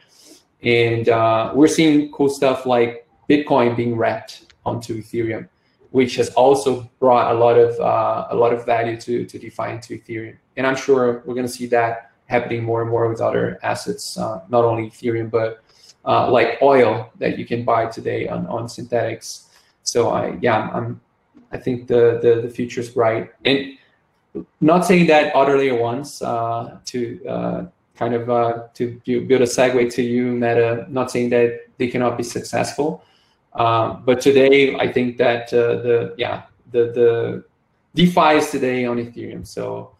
And 0.62 1.08
uh, 1.08 1.52
we're 1.54 1.68
seeing 1.68 2.12
cool 2.12 2.28
stuff 2.28 2.64
like 2.64 3.08
Bitcoin 3.28 3.76
being 3.76 3.96
wrapped 3.96 4.54
onto 4.64 5.02
Ethereum, 5.02 5.48
which 5.90 6.16
has 6.16 6.28
also 6.30 6.88
brought 7.00 7.34
a 7.34 7.38
lot 7.38 7.58
of 7.58 7.78
uh, 7.80 8.28
a 8.30 8.36
lot 8.36 8.52
of 8.52 8.64
value 8.64 9.00
to 9.00 9.24
to 9.24 9.38
DeFi 9.38 9.78
to 9.82 9.98
Ethereum. 9.98 10.36
And 10.56 10.66
I'm 10.66 10.76
sure 10.76 11.22
we're 11.26 11.34
going 11.34 11.46
to 11.46 11.52
see 11.52 11.66
that 11.68 12.12
happening 12.26 12.64
more 12.64 12.82
and 12.82 12.90
more 12.90 13.08
with 13.08 13.20
other 13.20 13.58
assets, 13.62 14.16
uh, 14.16 14.42
not 14.48 14.64
only 14.64 14.90
Ethereum, 14.90 15.30
but 15.30 15.62
uh, 16.04 16.30
like 16.30 16.58
oil 16.62 17.10
that 17.18 17.38
you 17.38 17.44
can 17.44 17.64
buy 17.64 17.86
today 17.86 18.28
on, 18.28 18.46
on 18.46 18.66
Synthetix. 18.66 19.46
So 19.82 20.10
I, 20.10 20.36
yeah, 20.40 20.70
I'm, 20.72 21.00
I 21.52 21.58
think 21.58 21.86
the, 21.86 22.18
the, 22.22 22.42
the 22.42 22.50
future 22.50 22.80
is 22.80 22.90
bright. 22.90 23.30
And 23.44 23.78
not 24.60 24.84
saying 24.84 25.06
that 25.06 25.34
other 25.34 25.56
layer 25.56 25.80
ones 25.80 26.20
uh, 26.22 26.78
to 26.86 27.26
uh, 27.26 27.66
kind 27.96 28.14
of 28.14 28.28
uh, 28.28 28.64
to 28.74 29.00
build 29.06 29.40
a 29.42 29.46
segue 29.46 29.92
to 29.94 30.02
you, 30.02 30.34
Medha, 30.34 30.88
not 30.88 31.10
saying 31.10 31.30
that 31.30 31.68
they 31.78 31.88
cannot 31.88 32.16
be 32.16 32.22
successful. 32.22 33.02
Uh, 33.54 33.94
but 33.94 34.20
today, 34.20 34.76
I 34.76 34.92
think 34.92 35.16
that 35.16 35.50
the, 35.50 36.14
yeah, 36.18 36.42
the, 36.72 36.92
the 36.92 37.44
DeFi 37.94 38.36
is 38.36 38.50
today 38.50 38.84
on 38.84 38.98
Ethereum. 38.98 39.46
So 39.46 39.95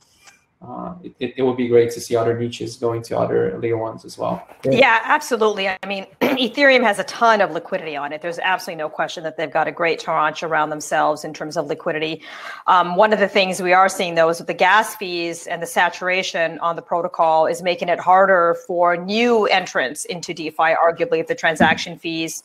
uh, 0.68 0.94
it, 1.20 1.35
it 1.37 1.42
would 1.42 1.56
be 1.56 1.68
great 1.68 1.90
to 1.92 2.00
see 2.00 2.16
other 2.16 2.37
niches 2.37 2.76
going 2.76 3.02
to 3.02 3.16
other 3.16 3.56
layer 3.58 3.76
ones 3.76 4.04
as 4.04 4.18
well. 4.18 4.46
Yeah, 4.64 5.00
absolutely. 5.04 5.68
I 5.68 5.78
mean, 5.87 6.06
Ethereum 6.20 6.82
has 6.82 6.99
a 6.99 7.04
ton 7.04 7.40
of 7.40 7.52
liquidity 7.52 7.96
on 7.96 8.12
it. 8.12 8.20
There's 8.20 8.38
absolutely 8.40 8.82
no 8.82 8.88
question 8.88 9.23
that 9.23 9.37
they've 9.37 9.50
got 9.50 9.68
a 9.68 9.73
great 9.73 10.00
tranche 10.00 10.42
around 10.42 10.70
themselves 10.70 11.25
in 11.25 11.32
terms 11.32 11.56
of 11.56 11.66
liquidity. 11.66 12.23
Um, 12.66 12.96
one 12.96 13.12
of 13.12 13.20
the 13.20 13.28
things 13.28 13.62
we 13.62 13.73
are 13.73 13.88
seeing 13.88 14.16
though 14.16 14.28
is 14.28 14.38
with 14.38 14.49
the 14.49 14.54
gas 14.54 14.96
fees 14.96 15.46
and 15.46 15.62
the 15.62 15.66
saturation 15.66 16.58
on 16.58 16.75
the 16.75 16.82
protocol 16.82 17.46
is 17.46 17.62
making 17.62 17.88
it 17.88 18.00
harder 18.00 18.56
for 18.66 18.96
new 18.96 19.46
entrants 19.46 20.04
into 20.04 20.35
DeFi, 20.35 20.75
arguably 20.75 21.20
if 21.20 21.28
the 21.28 21.35
transaction 21.35 21.99
fees 21.99 22.42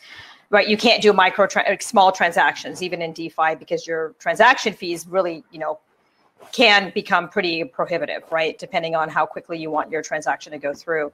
right 0.51 0.67
you 0.67 0.77
can't 0.77 1.01
do 1.01 1.13
micro 1.13 1.47
tra- 1.47 1.81
small 1.81 2.11
transactions 2.11 2.83
even 2.83 3.01
in 3.01 3.13
defi 3.13 3.55
because 3.57 3.87
your 3.87 4.13
transaction 4.19 4.73
fees 4.73 5.07
really 5.07 5.43
you 5.49 5.57
know 5.57 5.79
can 6.51 6.91
become 6.93 7.29
pretty 7.29 7.63
prohibitive, 7.63 8.23
right? 8.31 8.57
Depending 8.57 8.95
on 8.95 9.09
how 9.09 9.25
quickly 9.25 9.57
you 9.57 9.71
want 9.71 9.91
your 9.91 10.01
transaction 10.01 10.51
to 10.51 10.57
go 10.57 10.73
through. 10.73 11.11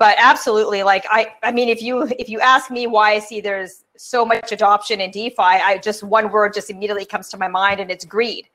But 0.00 0.16
absolutely, 0.18 0.82
like 0.82 1.04
I, 1.10 1.34
I 1.42 1.52
mean, 1.52 1.68
if 1.68 1.82
you 1.82 2.04
if 2.18 2.30
you 2.30 2.40
ask 2.40 2.70
me 2.70 2.86
why 2.86 3.12
I 3.12 3.18
see 3.18 3.42
there's 3.42 3.84
so 3.98 4.24
much 4.24 4.50
adoption 4.50 4.98
in 4.98 5.10
DeFi, 5.10 5.34
I 5.38 5.76
just 5.76 6.02
one 6.02 6.32
word 6.32 6.54
just 6.54 6.70
immediately 6.70 7.04
comes 7.04 7.28
to 7.28 7.36
my 7.36 7.48
mind, 7.48 7.80
and 7.80 7.90
it's 7.90 8.06
greed, 8.06 8.48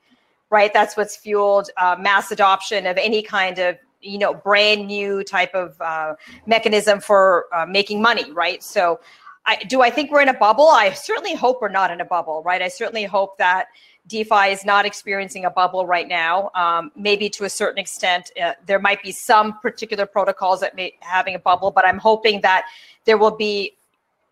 right? 0.50 0.72
That's 0.72 0.96
what's 0.96 1.16
fueled 1.16 1.70
uh, 1.76 1.94
mass 2.00 2.32
adoption 2.32 2.84
of 2.88 2.96
any 2.96 3.22
kind 3.22 3.60
of 3.60 3.76
you 4.00 4.18
know 4.18 4.34
brand 4.34 4.88
new 4.88 5.22
type 5.22 5.54
of 5.54 5.80
uh, 5.80 6.14
mechanism 6.46 7.00
for 7.00 7.46
uh, 7.54 7.64
making 7.64 8.02
money, 8.02 8.30
right? 8.32 8.62
So. 8.62 9.00
I, 9.48 9.62
do 9.68 9.80
I 9.80 9.90
think 9.90 10.10
we're 10.10 10.22
in 10.22 10.28
a 10.28 10.34
bubble? 10.34 10.66
I 10.66 10.92
certainly 10.92 11.36
hope 11.36 11.62
we're 11.62 11.68
not 11.68 11.92
in 11.92 12.00
a 12.00 12.04
bubble, 12.04 12.42
right? 12.42 12.60
I 12.60 12.66
certainly 12.66 13.04
hope 13.04 13.38
that 13.38 13.68
DeFi 14.08 14.50
is 14.50 14.64
not 14.64 14.86
experiencing 14.86 15.44
a 15.44 15.50
bubble 15.50 15.86
right 15.86 16.08
now. 16.08 16.50
Um, 16.54 16.92
maybe 16.96 17.28
to 17.30 17.44
a 17.44 17.50
certain 17.50 17.78
extent, 17.78 18.30
uh, 18.42 18.52
there 18.66 18.78
might 18.78 19.02
be 19.02 19.12
some 19.12 19.58
particular 19.60 20.06
protocols 20.06 20.60
that 20.60 20.76
may 20.76 20.94
having 21.00 21.34
a 21.34 21.38
bubble, 21.38 21.70
but 21.70 21.86
I'm 21.86 21.98
hoping 21.98 22.40
that 22.42 22.66
there 23.04 23.18
will 23.18 23.36
be, 23.36 23.72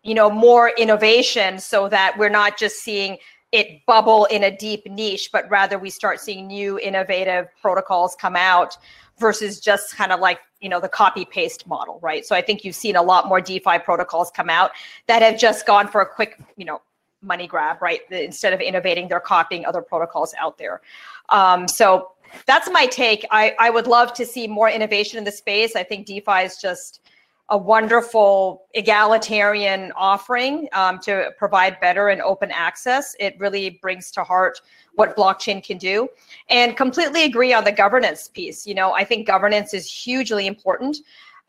you 0.03 0.13
know, 0.13 0.29
more 0.29 0.69
innovation 0.77 1.59
so 1.59 1.89
that 1.89 2.17
we're 2.17 2.29
not 2.29 2.57
just 2.57 2.77
seeing 2.77 3.17
it 3.51 3.85
bubble 3.85 4.25
in 4.25 4.43
a 4.43 4.55
deep 4.55 4.85
niche, 4.89 5.29
but 5.31 5.49
rather 5.49 5.77
we 5.77 5.89
start 5.89 6.19
seeing 6.19 6.47
new 6.47 6.79
innovative 6.79 7.47
protocols 7.61 8.15
come 8.19 8.35
out 8.35 8.77
versus 9.17 9.59
just 9.59 9.95
kind 9.95 10.11
of 10.11 10.19
like 10.19 10.39
you 10.59 10.69
know 10.69 10.79
the 10.79 10.89
copy 10.89 11.25
paste 11.25 11.67
model 11.67 11.99
right 12.01 12.25
so 12.25 12.35
i 12.35 12.41
think 12.41 12.63
you've 12.63 12.75
seen 12.75 12.95
a 12.95 13.01
lot 13.01 13.27
more 13.27 13.39
defi 13.39 13.79
protocols 13.79 14.31
come 14.31 14.49
out 14.49 14.71
that 15.07 15.21
have 15.21 15.39
just 15.39 15.65
gone 15.65 15.87
for 15.87 16.01
a 16.01 16.05
quick 16.05 16.39
you 16.57 16.65
know 16.65 16.81
money 17.25 17.47
grab, 17.47 17.81
right? 17.81 18.01
Instead 18.11 18.53
of 18.53 18.61
innovating, 18.61 19.07
they're 19.07 19.19
copying 19.19 19.65
other 19.65 19.81
protocols 19.81 20.33
out 20.39 20.57
there. 20.57 20.81
Um, 21.29 21.67
so 21.67 22.11
that's 22.45 22.69
my 22.71 22.85
take. 22.87 23.25
I, 23.31 23.55
I 23.59 23.69
would 23.69 23.87
love 23.87 24.13
to 24.13 24.25
see 24.25 24.47
more 24.47 24.69
innovation 24.69 25.17
in 25.17 25.23
the 25.23 25.31
space. 25.31 25.75
I 25.75 25.83
think 25.83 26.05
DeFi 26.05 26.43
is 26.43 26.57
just 26.57 27.01
a 27.49 27.57
wonderful 27.57 28.63
egalitarian 28.73 29.91
offering 29.95 30.67
um, 30.73 30.99
to 30.99 31.31
provide 31.37 31.79
better 31.79 32.09
and 32.09 32.19
open 32.21 32.49
access. 32.51 33.15
It 33.19 33.35
really 33.39 33.77
brings 33.81 34.09
to 34.11 34.23
heart 34.23 34.59
what 34.95 35.15
blockchain 35.15 35.63
can 35.63 35.77
do 35.77 36.09
and 36.49 36.75
completely 36.75 37.23
agree 37.23 37.53
on 37.53 37.63
the 37.63 37.71
governance 37.71 38.29
piece. 38.29 38.65
You 38.65 38.73
know, 38.73 38.93
I 38.93 39.03
think 39.03 39.27
governance 39.27 39.75
is 39.75 39.91
hugely 39.91 40.47
important 40.47 40.97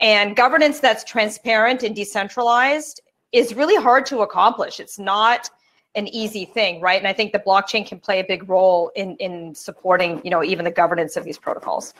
and 0.01 0.37
governance 0.37 0.81
that's 0.81 1.05
transparent 1.05 1.83
and 1.83 1.97
decentralized 1.97 3.01
is 3.33 3.55
really 3.55 3.81
hard 3.83 4.05
to 4.07 4.21
accomplish. 4.21 4.81
It's 4.81 4.99
not 4.99 5.49
an 5.97 6.07
easy 6.09 6.45
thing, 6.45 6.81
right? 6.81 6.99
And 6.99 7.09
I 7.09 7.13
think 7.13 7.33
the 7.33 7.39
blockchain 7.39 7.87
can 7.87 7.99
play 7.99 8.21
a 8.21 8.25
big 8.25 8.49
role 8.49 8.93
in 8.95 9.17
in 9.17 9.55
supporting, 9.55 10.21
you 10.23 10.31
know, 10.31 10.45
even 10.45 10.65
the 10.65 10.71
governance 10.71 11.17
of 11.17 11.25
these 11.25 11.39
protocols. 11.39 11.95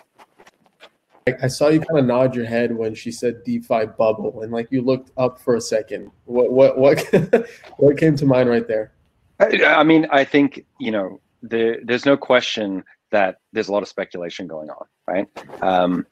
I 1.43 1.49
saw 1.49 1.69
you 1.69 1.81
kind 1.81 1.99
of 1.99 2.07
nod 2.07 2.37
your 2.37 2.45
head 2.45 2.77
when 2.77 2.95
she 2.95 3.11
said 3.11 3.43
DeFi 3.43 3.87
bubble, 3.99 4.43
and 4.43 4.53
like 4.53 4.69
you 4.71 4.81
looked 4.81 5.11
up 5.17 5.41
for 5.41 5.57
a 5.57 5.61
second. 5.61 6.13
What 6.27 6.53
what 6.53 6.79
what 6.79 7.49
what 7.79 7.99
came 7.99 8.15
to 8.17 8.27
mind 8.27 8.49
right 8.49 8.69
there? 8.69 8.93
I, 9.41 9.65
I 9.65 9.83
mean, 9.83 10.07
I 10.11 10.25
think 10.25 10.65
you 10.79 10.93
know, 10.93 11.21
the, 11.43 11.81
there's 11.83 12.07
no 12.07 12.17
question 12.17 12.85
that 13.11 13.41
there's 13.53 13.69
a 13.69 13.73
lot 13.73 13.83
of 13.83 13.89
speculation 13.89 14.47
going 14.47 14.71
on, 14.71 14.87
right? 15.09 15.27
Um, 15.63 16.07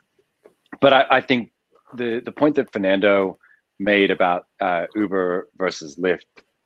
but 0.81 0.93
I, 0.93 1.07
I 1.11 1.21
think 1.21 1.53
the 1.95 2.21
the 2.25 2.33
point 2.33 2.57
that 2.57 2.73
Fernando 2.73 3.39
made 3.79 4.11
about 4.11 4.47
uh, 4.61 4.87
Uber 4.97 5.49
versus 5.57 5.97
Lyft 5.97 6.25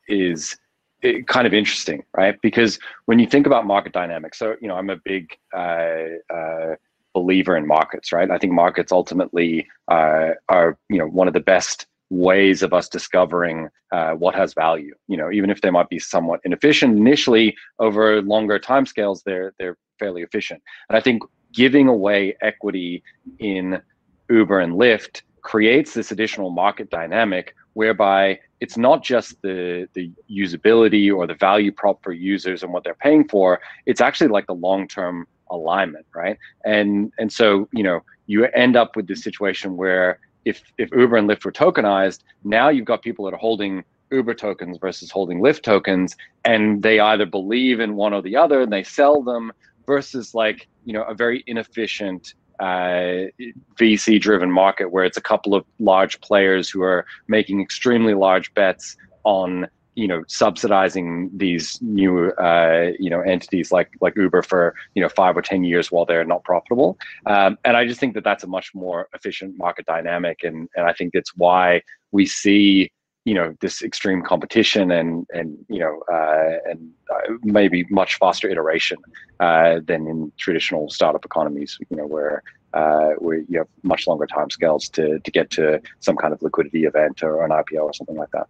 is 0.08 0.56
it, 1.02 1.26
kind 1.28 1.46
of 1.46 1.54
interesting, 1.54 2.04
right? 2.16 2.36
Because 2.42 2.78
when 3.06 3.18
you 3.18 3.26
think 3.26 3.46
about 3.46 3.66
market 3.66 3.92
dynamics, 3.92 4.38
so 4.38 4.56
you 4.60 4.68
know, 4.68 4.74
I'm 4.74 4.90
a 4.90 4.96
big 4.96 5.36
uh, 5.54 6.04
uh, 6.32 6.74
believer 7.14 7.56
in 7.56 7.66
markets, 7.66 8.12
right? 8.12 8.30
I 8.30 8.38
think 8.38 8.52
markets 8.52 8.92
ultimately 8.92 9.66
uh, 9.88 10.30
are 10.48 10.78
you 10.88 10.98
know 10.98 11.06
one 11.06 11.28
of 11.28 11.34
the 11.34 11.40
best 11.40 11.86
ways 12.10 12.62
of 12.62 12.72
us 12.72 12.88
discovering 12.88 13.68
uh, 13.92 14.12
what 14.12 14.34
has 14.34 14.54
value. 14.54 14.94
You 15.08 15.16
know, 15.16 15.30
even 15.30 15.50
if 15.50 15.60
they 15.60 15.70
might 15.70 15.88
be 15.88 15.98
somewhat 15.98 16.40
inefficient 16.44 16.96
initially, 16.96 17.56
over 17.78 18.22
longer 18.22 18.58
timescales, 18.58 19.22
they're 19.24 19.52
they're 19.58 19.76
fairly 19.98 20.22
efficient. 20.22 20.62
And 20.88 20.96
I 20.96 21.00
think 21.00 21.22
giving 21.52 21.88
away 21.88 22.36
equity 22.42 23.02
in 23.38 23.80
Uber 24.28 24.60
and 24.60 24.74
Lyft 24.74 25.22
creates 25.42 25.94
this 25.94 26.10
additional 26.10 26.50
market 26.50 26.90
dynamic 26.90 27.54
whereby 27.74 28.38
it's 28.60 28.76
not 28.76 29.02
just 29.02 29.40
the 29.42 29.88
the 29.94 30.10
usability 30.30 31.14
or 31.14 31.26
the 31.26 31.34
value 31.34 31.72
prop 31.72 32.02
for 32.02 32.12
users 32.12 32.62
and 32.62 32.72
what 32.72 32.84
they're 32.84 32.94
paying 32.94 33.26
for 33.28 33.60
it's 33.86 34.00
actually 34.00 34.28
like 34.28 34.46
the 34.46 34.54
long-term 34.54 35.26
alignment 35.50 36.06
right? 36.14 36.38
And 36.64 37.12
and 37.18 37.32
so 37.32 37.68
you 37.72 37.82
know 37.82 38.00
you 38.26 38.44
end 38.46 38.76
up 38.76 38.96
with 38.96 39.06
this 39.06 39.22
situation 39.22 39.76
where 39.76 40.18
if 40.44 40.62
if 40.78 40.90
uber 40.92 41.16
and 41.16 41.28
lyft 41.28 41.44
were 41.44 41.52
tokenized 41.52 42.20
now 42.44 42.68
you've 42.68 42.84
got 42.84 43.02
people 43.02 43.24
that 43.24 43.34
are 43.34 43.38
holding 43.38 43.84
uber 44.10 44.34
tokens 44.34 44.78
versus 44.78 45.10
holding 45.10 45.40
lyft 45.40 45.62
tokens 45.62 46.16
and 46.44 46.82
they 46.82 46.98
either 47.00 47.26
believe 47.26 47.80
in 47.80 47.94
one 47.94 48.14
or 48.14 48.22
the 48.22 48.36
other 48.36 48.62
and 48.62 48.72
they 48.72 48.82
sell 48.82 49.22
them 49.22 49.52
versus 49.86 50.34
like 50.34 50.68
you 50.84 50.92
know 50.92 51.02
a 51.02 51.14
very 51.14 51.42
inefficient 51.46 52.34
uh, 52.60 53.30
VC 53.76 54.20
driven 54.20 54.50
market 54.50 54.90
where 54.90 55.04
it's 55.04 55.16
a 55.16 55.22
couple 55.22 55.54
of 55.54 55.64
large 55.78 56.20
players 56.20 56.68
who 56.68 56.82
are 56.82 57.06
making 57.28 57.60
extremely 57.60 58.14
large 58.14 58.52
bets 58.54 58.96
on 59.24 59.68
you 59.98 60.06
know 60.06 60.22
subsidizing 60.28 61.28
these 61.36 61.76
new 61.82 62.30
uh, 62.32 62.92
you 63.00 63.10
know 63.10 63.20
entities 63.20 63.72
like 63.72 63.90
like 64.00 64.14
Uber 64.16 64.42
for 64.42 64.74
you 64.94 65.02
know 65.02 65.08
five 65.08 65.36
or 65.36 65.42
ten 65.42 65.64
years 65.64 65.90
while 65.90 66.04
they're 66.04 66.24
not 66.24 66.44
profitable. 66.44 66.96
Um, 67.26 67.58
and 67.64 67.76
I 67.76 67.84
just 67.84 67.98
think 67.98 68.14
that 68.14 68.22
that's 68.22 68.44
a 68.44 68.46
much 68.46 68.72
more 68.74 69.08
efficient 69.12 69.58
market 69.58 69.86
dynamic, 69.86 70.44
and 70.44 70.68
and 70.76 70.86
I 70.86 70.92
think 70.92 71.10
it's 71.14 71.36
why 71.36 71.82
we 72.12 72.26
see 72.26 72.92
you 73.28 73.34
know 73.34 73.54
this 73.60 73.82
extreme 73.82 74.22
competition 74.22 74.90
and 74.90 75.26
and 75.38 75.48
you 75.68 75.80
know 75.80 75.94
uh, 76.16 76.70
and 76.70 76.80
uh, 77.14 77.32
maybe 77.42 77.84
much 77.90 78.12
faster 78.22 78.48
iteration 78.48 78.98
uh, 79.40 79.80
than 79.88 80.06
in 80.12 80.32
traditional 80.38 80.88
startup 80.88 81.24
economies 81.24 81.78
you 81.90 81.96
know 81.98 82.06
where 82.06 82.42
uh, 82.72 83.10
where 83.24 83.38
you 83.48 83.58
have 83.58 83.68
much 83.82 84.06
longer 84.06 84.26
time 84.26 84.50
scales 84.50 84.88
to 84.88 85.18
to 85.20 85.30
get 85.30 85.50
to 85.50 85.80
some 86.00 86.16
kind 86.16 86.32
of 86.32 86.40
liquidity 86.42 86.84
event 86.84 87.22
or 87.22 87.44
an 87.44 87.50
IPO 87.50 87.82
or 87.82 87.94
something 87.94 88.16
like 88.16 88.30
that. 88.30 88.46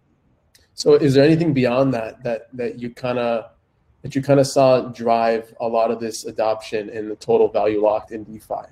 So 0.75 0.93
is 0.93 1.13
there 1.13 1.25
anything 1.25 1.51
beyond 1.53 1.93
that 1.93 2.23
that 2.23 2.47
that 2.53 2.79
you 2.79 2.89
kind 3.05 3.19
of 3.19 3.51
that 4.01 4.15
you 4.15 4.21
kind 4.21 4.39
of 4.39 4.47
saw 4.47 4.81
drive 5.03 5.53
a 5.59 5.67
lot 5.67 5.91
of 5.91 5.99
this 5.99 6.25
adoption 6.25 6.89
and 6.89 7.11
the 7.11 7.17
total 7.17 7.49
value 7.49 7.81
locked 7.81 8.11
in 8.11 8.23
DeFi? 8.23 8.65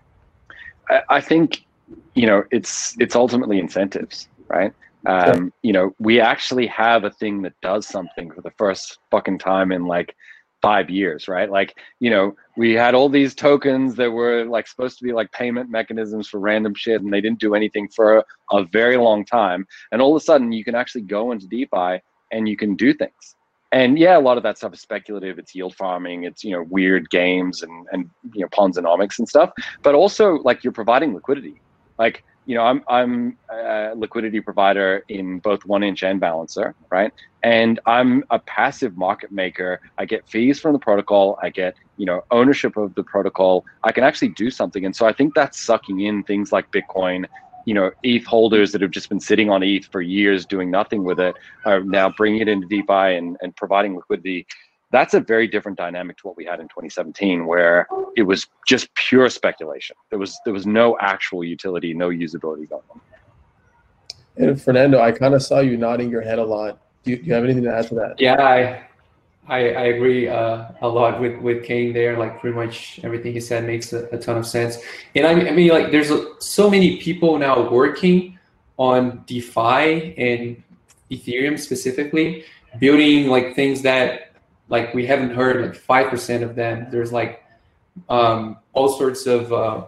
I, 0.90 1.02
I 1.10 1.22
think 1.22 1.66
you 2.14 2.28
know, 2.28 2.44
it's 2.52 2.96
it's 3.00 3.16
ultimately 3.16 3.60
incentives, 3.60 4.28
right? 4.48 4.74
Um, 5.06 5.54
you 5.62 5.74
know, 5.74 5.96
we 6.00 6.20
actually 6.20 6.68
have 6.68 7.04
a 7.04 7.12
thing 7.12 7.42
that 7.44 7.54
does 7.62 7.88
something 7.88 8.32
for 8.32 8.42
the 8.42 8.52
first 8.52 8.98
fucking 9.12 9.40
time 9.40 9.72
in 9.72 9.86
like 9.86 10.16
five 10.62 10.90
years, 10.90 11.28
right? 11.28 11.50
Like, 11.50 11.78
you 12.00 12.10
know, 12.10 12.36
we 12.56 12.74
had 12.74 12.96
all 12.96 13.10
these 13.10 13.36
tokens 13.36 13.96
that 13.96 14.12
were 14.12 14.46
like 14.46 14.68
supposed 14.68 14.98
to 14.98 15.04
be 15.04 15.14
like 15.14 15.32
payment 15.32 15.70
mechanisms 15.70 16.28
for 16.28 16.40
random 16.40 16.74
shit, 16.74 17.02
and 17.02 17.14
they 17.14 17.22
didn't 17.22 17.40
do 17.40 17.56
anything 17.56 17.88
for 17.90 18.18
a, 18.18 18.24
a 18.52 18.66
very 18.66 18.98
long 18.98 19.24
time. 19.24 19.68
And 19.92 20.02
all 20.02 20.16
of 20.16 20.22
a 20.22 20.26
sudden, 20.26 20.52
you 20.52 20.64
can 20.64 20.76
actually 20.76 21.02
go 21.02 21.32
into 21.32 21.48
DeFi 21.48 22.02
and 22.32 22.50
you 22.50 22.58
can 22.58 22.76
do 22.76 22.94
things. 22.94 23.36
And 23.72 24.00
yeah, 24.00 24.18
a 24.18 24.20
lot 24.20 24.38
of 24.38 24.44
that 24.44 24.58
stuff 24.58 24.74
is 24.74 24.82
speculative. 24.82 25.40
It's 25.40 25.54
yield 25.54 25.76
farming. 25.76 26.24
It's 26.24 26.44
you 26.44 26.52
know 26.52 26.64
weird 26.70 27.10
games 27.10 27.64
and 27.64 27.86
and 27.92 28.10
you 28.34 28.42
know 28.42 28.48
Ponzonomics 28.48 29.20
and 29.20 29.28
stuff. 29.28 29.52
But 29.84 29.94
also 29.94 30.36
like 30.38 30.64
you're 30.64 30.74
providing 30.74 31.14
liquidity. 31.14 31.62
Like 32.00 32.24
you 32.48 32.56
know, 32.56 32.64
I'm 32.64 32.82
I'm 32.88 33.38
a 33.50 33.92
liquidity 33.94 34.40
provider 34.40 35.04
in 35.10 35.40
both 35.40 35.60
1inch 35.64 36.02
and 36.02 36.18
balancer, 36.18 36.74
right? 36.90 37.12
And 37.44 37.80
I'm 37.86 38.24
a 38.30 38.40
passive 38.40 38.96
market 38.98 39.34
maker. 39.34 39.82
I 39.98 40.06
get 40.06 40.28
fees 40.28 40.58
from 40.58 40.72
the 40.72 40.80
protocol. 40.80 41.38
I 41.44 41.50
get 41.50 41.76
you 41.98 42.06
know 42.06 42.24
ownership 42.32 42.78
of 42.78 42.96
the 42.96 43.04
protocol. 43.04 43.66
I 43.84 43.92
can 43.92 44.06
actually 44.06 44.30
do 44.30 44.50
something, 44.50 44.86
and 44.86 44.96
so 44.96 45.06
I 45.06 45.12
think 45.12 45.36
that's 45.36 45.60
sucking 45.60 46.00
in 46.00 46.24
things 46.24 46.54
like 46.54 46.72
Bitcoin. 46.72 47.26
You 47.66 47.74
know, 47.74 47.92
ETH 48.02 48.26
holders 48.26 48.72
that 48.72 48.82
have 48.82 48.92
just 48.92 49.10
been 49.10 49.20
sitting 49.20 49.50
on 49.50 49.62
ETH 49.62 49.86
for 49.92 50.00
years 50.00 50.46
doing 50.46 50.72
nothing 50.72 51.04
with 51.04 51.20
it 51.20 51.36
are 51.66 51.82
now 51.82 52.10
bringing 52.10 52.40
it 52.40 52.48
into 52.48 52.66
DeFi 52.66 53.18
and, 53.18 53.36
and 53.42 53.54
providing 53.58 53.94
liquidity 53.94 54.48
that's 54.92 55.14
a 55.14 55.20
very 55.20 55.48
different 55.48 55.78
dynamic 55.78 56.18
to 56.18 56.28
what 56.28 56.38
we 56.38 56.46
had 56.46 56.60
in 56.60 56.68
2017 56.68 57.46
where 57.46 57.88
it 58.16 58.24
was 58.24 58.48
just 58.66 58.94
pure 58.96 59.30
speculation. 59.30 59.96
There 60.10 60.20
was 60.20 60.40
there 60.46 60.54
was 60.54 60.66
no 60.66 60.98
actual 61.00 61.44
utility 61.44 61.94
no 61.94 62.10
usability 62.10 62.70
going 62.70 62.84
on. 62.90 63.02
And 64.38 64.62
fernando 64.62 65.02
i 65.02 65.12
kind 65.12 65.34
of 65.34 65.44
saw 65.44 65.60
you 65.60 65.78
nodding 65.78 66.10
your 66.10 66.22
head 66.22 66.40
a 66.40 66.46
lot. 66.46 66.80
Do 67.04 67.12
you, 67.12 67.18
do 67.18 67.24
you 67.24 67.34
have 67.34 67.44
anything 67.44 67.64
to 67.64 67.74
add 67.74 67.88
to 67.88 67.96
that? 67.96 68.16
Yeah 68.20 68.42
i 68.42 68.84
i, 69.48 69.60
I 69.60 69.84
agree 69.96 70.28
uh, 70.28 70.70
a 70.82 70.88
lot 70.88 71.20
with 71.20 71.40
with 71.40 71.64
kane 71.64 71.94
there 71.94 72.18
like 72.18 72.40
pretty 72.40 72.56
much 72.56 73.00
everything 73.04 73.34
he 73.34 73.40
said 73.42 73.66
makes 73.66 73.92
a, 73.94 74.06
a 74.12 74.18
ton 74.18 74.38
of 74.38 74.46
sense. 74.46 74.78
And 75.16 75.28
I, 75.28 75.50
I 75.50 75.52
mean 75.52 75.70
like 75.70 75.92
there's 75.92 76.12
a, 76.12 76.40
so 76.40 76.70
many 76.70 76.98
people 76.98 77.38
now 77.38 77.70
working 77.70 78.40
on 78.78 79.24
defi 79.26 80.16
and 80.18 80.64
ethereum 81.12 81.60
specifically 81.60 82.46
building 82.80 83.28
like 83.28 83.56
things 83.56 83.82
that 83.82 84.27
like 84.70 84.94
we 84.94 85.06
haven't 85.06 85.32
heard 85.32 85.62
like 85.62 85.76
five 85.76 86.10
percent 86.10 86.44
of 86.44 86.56
them. 86.56 86.88
There's 86.92 87.12
like 87.12 87.44
um, 88.10 88.58
all 88.74 88.90
sorts 88.90 89.26
of 89.26 89.52
uh, 89.54 89.86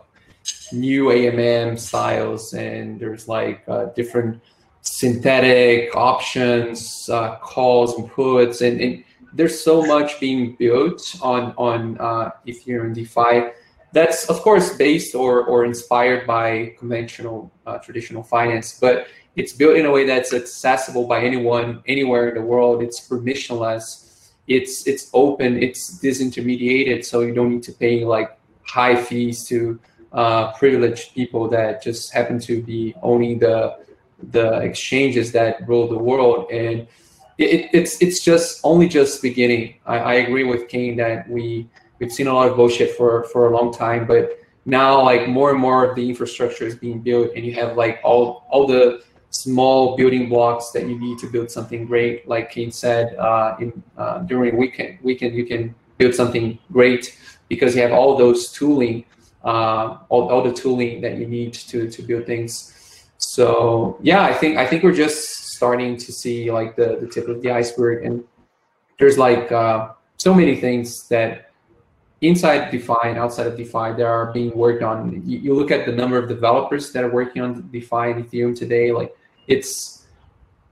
new 0.71 1.05
AMM 1.05 1.79
styles, 1.79 2.53
and 2.53 2.99
there's 2.99 3.27
like 3.27 3.63
uh, 3.67 3.85
different 3.95 4.41
synthetic 4.81 5.95
options, 5.95 7.09
uh, 7.09 7.35
calls 7.37 7.97
and 7.97 8.09
puts, 8.09 8.61
and, 8.61 8.79
and, 8.81 9.03
there's 9.31 9.61
so 9.63 9.83
much 9.83 10.19
being 10.19 10.55
built 10.55 11.15
on 11.21 11.53
on 11.55 11.97
uh, 11.99 12.31
Ethereum 12.47 12.95
DeFi. 12.95 13.51
That's 13.91 14.27
of 14.27 14.41
course 14.41 14.75
based 14.75 15.13
or 15.13 15.43
or 15.43 15.65
inspired 15.65 16.25
by 16.25 16.73
conventional 16.79 17.51
uh, 17.67 17.77
traditional 17.77 18.23
finance, 18.23 18.79
but 18.79 19.05
it's 19.35 19.53
built 19.53 19.77
in 19.77 19.85
a 19.85 19.91
way 19.91 20.05
that's 20.07 20.33
accessible 20.33 21.05
by 21.05 21.21
anyone 21.21 21.83
anywhere 21.87 22.29
in 22.29 22.35
the 22.35 22.41
world. 22.41 22.81
It's 22.81 23.07
permissionless 23.07 24.08
it's 24.49 24.85
it's 24.87 25.09
open, 25.13 25.61
it's 25.61 25.99
disintermediated, 25.99 27.05
so 27.05 27.21
you 27.21 27.33
don't 27.33 27.51
need 27.51 27.63
to 27.63 27.71
pay 27.71 28.03
like 28.03 28.37
high 28.63 28.95
fees 28.95 29.45
to 29.47 29.79
uh, 30.11 30.51
privileged 30.53 31.13
people 31.13 31.47
that 31.49 31.83
just 31.83 32.11
happen 32.11 32.39
to 32.39 32.61
be 32.61 32.93
owning 33.01 33.39
the 33.39 33.77
the 34.31 34.59
exchanges 34.59 35.31
that 35.31 35.65
rule 35.67 35.87
the 35.87 35.97
world. 35.97 36.51
And 36.51 36.87
it, 37.37 37.69
it's 37.71 38.01
it's 38.01 38.23
just 38.23 38.59
only 38.63 38.89
just 38.89 39.21
beginning. 39.21 39.75
I, 39.85 39.97
I 39.97 40.13
agree 40.15 40.43
with 40.43 40.67
kane 40.67 40.97
that 40.97 41.29
we 41.29 41.69
we've 41.99 42.11
seen 42.11 42.27
a 42.27 42.33
lot 42.33 42.49
of 42.49 42.55
bullshit 42.55 42.97
for 42.97 43.23
for 43.25 43.47
a 43.49 43.55
long 43.55 43.71
time 43.71 44.07
but 44.07 44.39
now 44.65 45.01
like 45.03 45.27
more 45.27 45.51
and 45.51 45.59
more 45.59 45.89
of 45.89 45.95
the 45.95 46.07
infrastructure 46.09 46.65
is 46.65 46.75
being 46.75 46.99
built 47.01 47.31
and 47.35 47.45
you 47.45 47.53
have 47.53 47.77
like 47.77 47.99
all 48.03 48.45
all 48.49 48.65
the 48.65 49.03
small 49.31 49.95
building 49.95 50.29
blocks 50.29 50.71
that 50.71 50.87
you 50.87 50.99
need 50.99 51.17
to 51.19 51.27
build 51.27 51.51
something 51.51 51.85
great. 51.85 52.27
Like 52.27 52.51
Kane 52.51 52.71
said, 52.71 53.15
uh, 53.15 53.55
in 53.59 53.83
uh, 53.97 54.19
during 54.19 54.57
weekend 54.57 54.99
weekend 55.01 55.35
you 55.35 55.45
can 55.45 55.75
build 55.97 56.15
something 56.15 56.57
great 56.71 57.17
because 57.47 57.75
you 57.75 57.81
have 57.81 57.91
all 57.91 58.17
those 58.17 58.51
tooling, 58.51 59.05
uh, 59.43 59.97
all, 60.09 60.29
all 60.29 60.43
the 60.43 60.53
tooling 60.53 61.01
that 61.01 61.17
you 61.17 61.27
need 61.27 61.53
to 61.53 61.89
to 61.89 62.01
build 62.01 62.25
things. 62.25 62.73
So 63.17 63.97
yeah, 64.01 64.23
I 64.23 64.33
think 64.33 64.57
I 64.57 64.65
think 64.65 64.83
we're 64.83 64.93
just 64.95 65.53
starting 65.55 65.97
to 65.97 66.11
see 66.11 66.51
like 66.51 66.75
the 66.75 66.97
the 67.01 67.07
tip 67.07 67.27
of 67.27 67.41
the 67.41 67.51
iceberg, 67.51 68.05
and 68.05 68.23
there's 68.97 69.17
like 69.17 69.51
uh, 69.51 69.89
so 70.17 70.33
many 70.33 70.55
things 70.55 71.07
that 71.09 71.51
inside 72.21 72.69
DeFi 72.69 72.95
and 73.03 73.17
outside 73.17 73.47
of 73.47 73.55
DeFi 73.55 73.93
that 73.95 74.05
are 74.05 74.31
being 74.33 74.55
worked 74.55 74.83
on. 74.83 75.23
You, 75.25 75.39
you, 75.39 75.53
look 75.53 75.71
at 75.71 75.85
the 75.85 75.91
number 75.91 76.17
of 76.17 76.27
developers 76.27 76.91
that 76.91 77.03
are 77.03 77.09
working 77.09 77.41
on 77.41 77.69
DeFi 77.71 78.11
and 78.11 78.25
Ethereum 78.25 78.57
today, 78.57 78.91
like 78.91 79.15
it's 79.49 80.05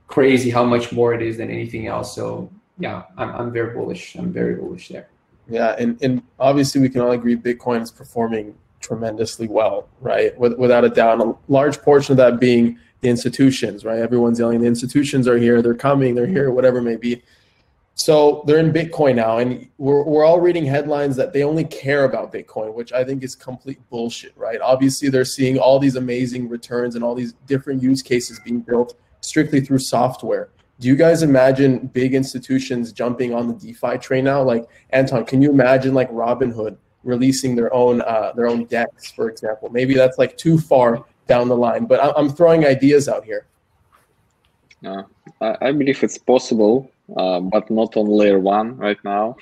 crazy 0.06 0.48
how 0.48 0.64
much 0.64 0.90
more 0.92 1.12
it 1.12 1.20
is 1.20 1.36
than 1.36 1.50
anything 1.50 1.86
else. 1.86 2.14
So 2.14 2.50
yeah, 2.78 3.02
I'm, 3.18 3.30
I'm 3.34 3.52
very 3.52 3.74
bullish. 3.74 4.14
I'm 4.14 4.32
very 4.32 4.54
bullish 4.54 4.88
there. 4.88 5.08
Yeah, 5.48 5.74
and, 5.78 6.02
and 6.02 6.22
obviously 6.38 6.80
we 6.80 6.88
can 6.88 7.00
all 7.00 7.10
agree 7.10 7.36
Bitcoin 7.36 7.82
is 7.82 7.90
performing 7.90 8.54
tremendously 8.80 9.48
well, 9.48 9.88
right? 10.00 10.38
With, 10.38 10.56
without 10.58 10.84
a 10.84 10.88
doubt, 10.88 11.20
a 11.20 11.34
large 11.48 11.78
portion 11.80 12.12
of 12.12 12.16
that 12.18 12.38
being 12.38 12.78
the 13.00 13.08
institutions, 13.08 13.84
right? 13.84 13.98
Everyone's 13.98 14.38
yelling, 14.38 14.60
the 14.60 14.66
institutions 14.66 15.26
are 15.26 15.38
here, 15.38 15.60
they're 15.60 15.74
coming, 15.74 16.14
they're 16.14 16.26
here, 16.26 16.50
whatever 16.50 16.78
it 16.78 16.82
may 16.82 16.96
be. 16.96 17.22
So 17.98 18.44
they're 18.46 18.60
in 18.60 18.72
Bitcoin 18.72 19.16
now, 19.16 19.38
and 19.38 19.68
we're, 19.76 20.04
we're 20.04 20.24
all 20.24 20.40
reading 20.40 20.64
headlines 20.64 21.16
that 21.16 21.32
they 21.32 21.42
only 21.42 21.64
care 21.64 22.04
about 22.04 22.32
Bitcoin, 22.32 22.72
which 22.72 22.92
I 22.92 23.02
think 23.02 23.24
is 23.24 23.34
complete 23.34 23.80
bullshit, 23.90 24.32
right? 24.36 24.60
Obviously, 24.60 25.08
they're 25.08 25.24
seeing 25.24 25.58
all 25.58 25.80
these 25.80 25.96
amazing 25.96 26.48
returns 26.48 26.94
and 26.94 27.02
all 27.02 27.16
these 27.16 27.32
different 27.48 27.82
use 27.82 28.00
cases 28.00 28.38
being 28.44 28.60
built 28.60 28.96
strictly 29.20 29.60
through 29.60 29.80
software. 29.80 30.50
Do 30.78 30.86
you 30.86 30.94
guys 30.94 31.24
imagine 31.24 31.88
big 31.88 32.14
institutions 32.14 32.92
jumping 32.92 33.34
on 33.34 33.48
the 33.48 33.54
DeFi 33.54 33.98
train 33.98 34.24
now? 34.24 34.44
Like 34.44 34.64
Anton, 34.90 35.24
can 35.24 35.42
you 35.42 35.50
imagine 35.50 35.92
like 35.92 36.08
Robinhood 36.12 36.76
releasing 37.02 37.56
their 37.56 37.74
own 37.74 38.02
uh, 38.02 38.30
their 38.36 38.46
own 38.46 38.66
DEX, 38.66 39.10
for 39.10 39.28
example? 39.28 39.70
Maybe 39.70 39.94
that's 39.94 40.18
like 40.18 40.36
too 40.36 40.56
far 40.56 41.04
down 41.26 41.48
the 41.48 41.56
line, 41.56 41.86
but 41.86 41.98
I'm 42.16 42.28
throwing 42.28 42.64
ideas 42.64 43.08
out 43.08 43.24
here. 43.24 43.46
Uh, 44.86 45.02
I 45.40 45.72
believe 45.72 46.00
it's 46.04 46.16
possible 46.16 46.92
uh, 47.16 47.40
but 47.40 47.70
not 47.70 47.96
on 47.96 48.06
layer 48.06 48.38
one 48.38 48.76
right 48.76 48.98
now, 49.04 49.36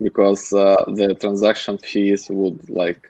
because 0.00 0.52
uh, 0.52 0.84
the 0.94 1.14
transaction 1.14 1.78
fees 1.78 2.26
would 2.30 2.68
like 2.68 3.02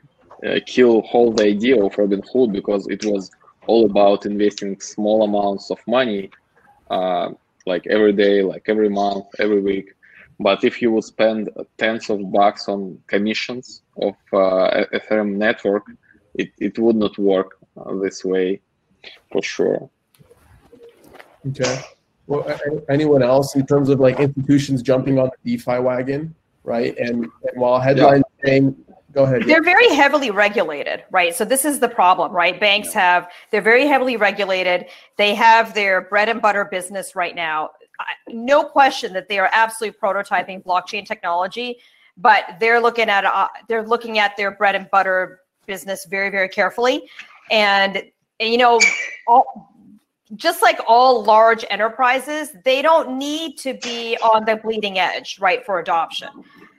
uh, 0.47 0.59
kill 0.67 1.03
whole 1.03 1.33
the 1.33 1.45
idea 1.45 1.83
of 1.83 1.95
Robinhood 1.95 2.53
because 2.53 2.87
it 2.89 3.05
was 3.05 3.31
all 3.67 3.87
about 3.87 4.27
investing 4.27 4.81
small 4.81 5.23
amounts 5.23 5.71
of 5.71 5.79
money, 5.87 6.31
uh, 6.91 7.31
like 7.67 7.87
every 7.89 8.13
day, 8.13 8.43
like 8.43 8.65
every 8.69 8.89
month, 8.89 9.27
every 9.39 9.61
week. 9.61 9.91
But 10.39 10.65
if 10.65 10.81
you 10.81 10.91
would 10.93 11.05
spend 11.05 11.51
tens 11.79 12.09
of 12.09 12.33
bucks 12.33 12.69
on 12.69 12.99
commissions 13.07 13.83
of 14.01 14.15
uh, 14.33 14.85
Ethereum 14.95 15.37
network, 15.37 15.85
it, 16.35 16.51
it 16.59 16.79
would 16.79 16.97
not 16.97 17.19
work 17.19 17.57
this 18.01 18.25
way 18.25 18.61
for 19.31 19.43
sure. 19.43 19.91
Okay 21.47 21.81
well, 22.31 22.47
anyone 22.88 23.25
else 23.25 23.57
in 23.57 23.66
terms 23.66 23.88
of 23.88 23.99
like 23.99 24.21
institutions 24.21 24.83
jumping 24.83 25.19
on 25.19 25.31
the 25.43 25.57
DeFi 25.57 25.81
wagon, 25.81 26.33
right? 26.62 26.97
And, 26.97 27.25
and 27.25 27.57
while 27.57 27.81
headlines 27.81 28.23
yeah. 28.38 28.47
saying, 28.49 28.77
go 29.12 29.25
ahead. 29.25 29.43
They're 29.47 29.64
very 29.64 29.88
heavily 29.88 30.31
regulated, 30.31 31.03
right? 31.11 31.35
So 31.35 31.45
this 31.45 31.64
is 31.64 31.81
the 31.81 31.88
problem, 31.88 32.31
right? 32.31 32.59
Banks 32.61 32.93
have, 32.93 33.29
they're 33.51 33.61
very 33.61 33.85
heavily 33.85 34.16
regulated. 34.16 34.87
They 35.16 35.35
have 35.35 35.75
their 35.75 36.03
bread 36.03 36.29
and 36.29 36.40
butter 36.40 36.66
business 36.66 37.16
right 37.16 37.35
now. 37.35 37.71
No 38.29 38.62
question 38.62 39.12
that 39.14 39.29
they 39.29 39.40
are 39.40 39.51
absolutely 39.51 39.99
prototyping 40.01 40.62
blockchain 40.62 41.05
technology, 41.05 41.81
but 42.16 42.45
they're 42.61 42.81
looking 42.81 43.09
at 43.09 43.25
uh, 43.25 43.49
they're 43.69 43.87
looking 43.87 44.21
at 44.21 44.37
their 44.37 44.53
bread 44.53 44.77
and 44.77 44.88
butter 44.90 45.40
business 45.66 46.07
very 46.09 46.31
very 46.31 46.49
carefully, 46.49 47.11
and, 47.51 48.03
and 48.38 48.51
you 48.51 48.57
know 48.57 48.81
all 49.29 49.71
just 50.37 50.62
like 50.62 50.79
all 50.87 51.25
large 51.25 51.64
enterprises, 51.71 52.51
they 52.64 52.83
don't 52.83 53.19
need 53.19 53.59
to 53.59 53.75
be 53.75 54.16
on 54.19 54.45
the 54.45 54.57
bleeding 54.57 54.99
edge, 54.99 55.38
right, 55.40 55.64
for 55.64 55.81
adoption. 55.81 56.29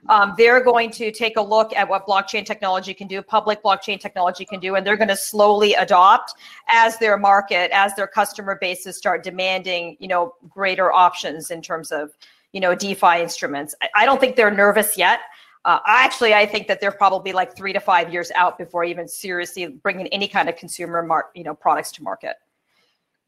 Um, 0.09 0.33
they're 0.37 0.63
going 0.63 0.89
to 0.91 1.11
take 1.11 1.37
a 1.37 1.41
look 1.41 1.75
at 1.75 1.87
what 1.87 2.07
blockchain 2.07 2.45
technology 2.45 2.93
can 2.93 3.07
do, 3.07 3.21
public 3.21 3.61
blockchain 3.61 3.99
technology 3.99 4.45
can 4.45 4.59
do, 4.59 4.75
and 4.75 4.85
they're 4.85 4.97
going 4.97 5.09
to 5.09 5.15
slowly 5.15 5.73
adopt 5.75 6.33
as 6.67 6.97
their 6.97 7.17
market, 7.17 7.69
as 7.71 7.93
their 7.95 8.07
customer 8.07 8.57
bases 8.59 8.97
start 8.97 9.23
demanding, 9.23 9.95
you 9.99 10.07
know, 10.07 10.33
greater 10.49 10.91
options 10.91 11.51
in 11.51 11.61
terms 11.61 11.91
of, 11.91 12.11
you 12.51 12.59
know, 12.59 12.73
DeFi 12.73 13.21
instruments. 13.21 13.75
I, 13.81 13.89
I 13.95 14.05
don't 14.05 14.19
think 14.19 14.35
they're 14.35 14.51
nervous 14.51 14.97
yet. 14.97 15.19
Uh, 15.63 15.79
actually, 15.85 16.33
I 16.33 16.47
think 16.47 16.67
that 16.67 16.81
they're 16.81 16.91
probably 16.91 17.31
like 17.31 17.55
three 17.55 17.71
to 17.71 17.79
five 17.79 18.11
years 18.11 18.31
out 18.31 18.57
before 18.57 18.83
even 18.83 19.07
seriously 19.07 19.67
bringing 19.67 20.07
any 20.07 20.27
kind 20.27 20.49
of 20.49 20.55
consumer 20.55 21.03
mar- 21.03 21.29
you 21.35 21.43
know 21.43 21.53
products 21.53 21.91
to 21.93 22.03
market. 22.03 22.37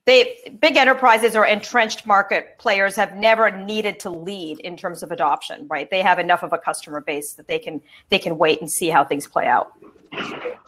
They 0.06 0.58
big 0.60 0.76
enterprises 0.76 1.36
or 1.36 1.46
entrenched 1.46 2.06
market 2.06 2.58
players 2.58 2.96
have 2.98 3.16
never 3.16 3.50
needed 3.50 4.00
to 4.02 4.10
lead 4.10 4.60
in 4.60 4.76
terms 4.76 5.02
of 5.02 5.12
adoption, 5.12 5.66
right? 5.70 5.90
They 5.90 6.02
have 6.02 6.20
enough 6.20 6.44
of 6.44 6.52
a 6.52 6.58
customer 6.58 7.00
base 7.00 7.34
that 7.34 7.48
they 7.48 7.60
can 7.60 7.82
they 8.10 8.20
can 8.20 8.38
wait 8.38 8.60
and 8.60 8.70
see 8.70 8.90
how 8.90 9.06
things 9.06 9.28
play 9.28 9.48
out. 9.48 9.72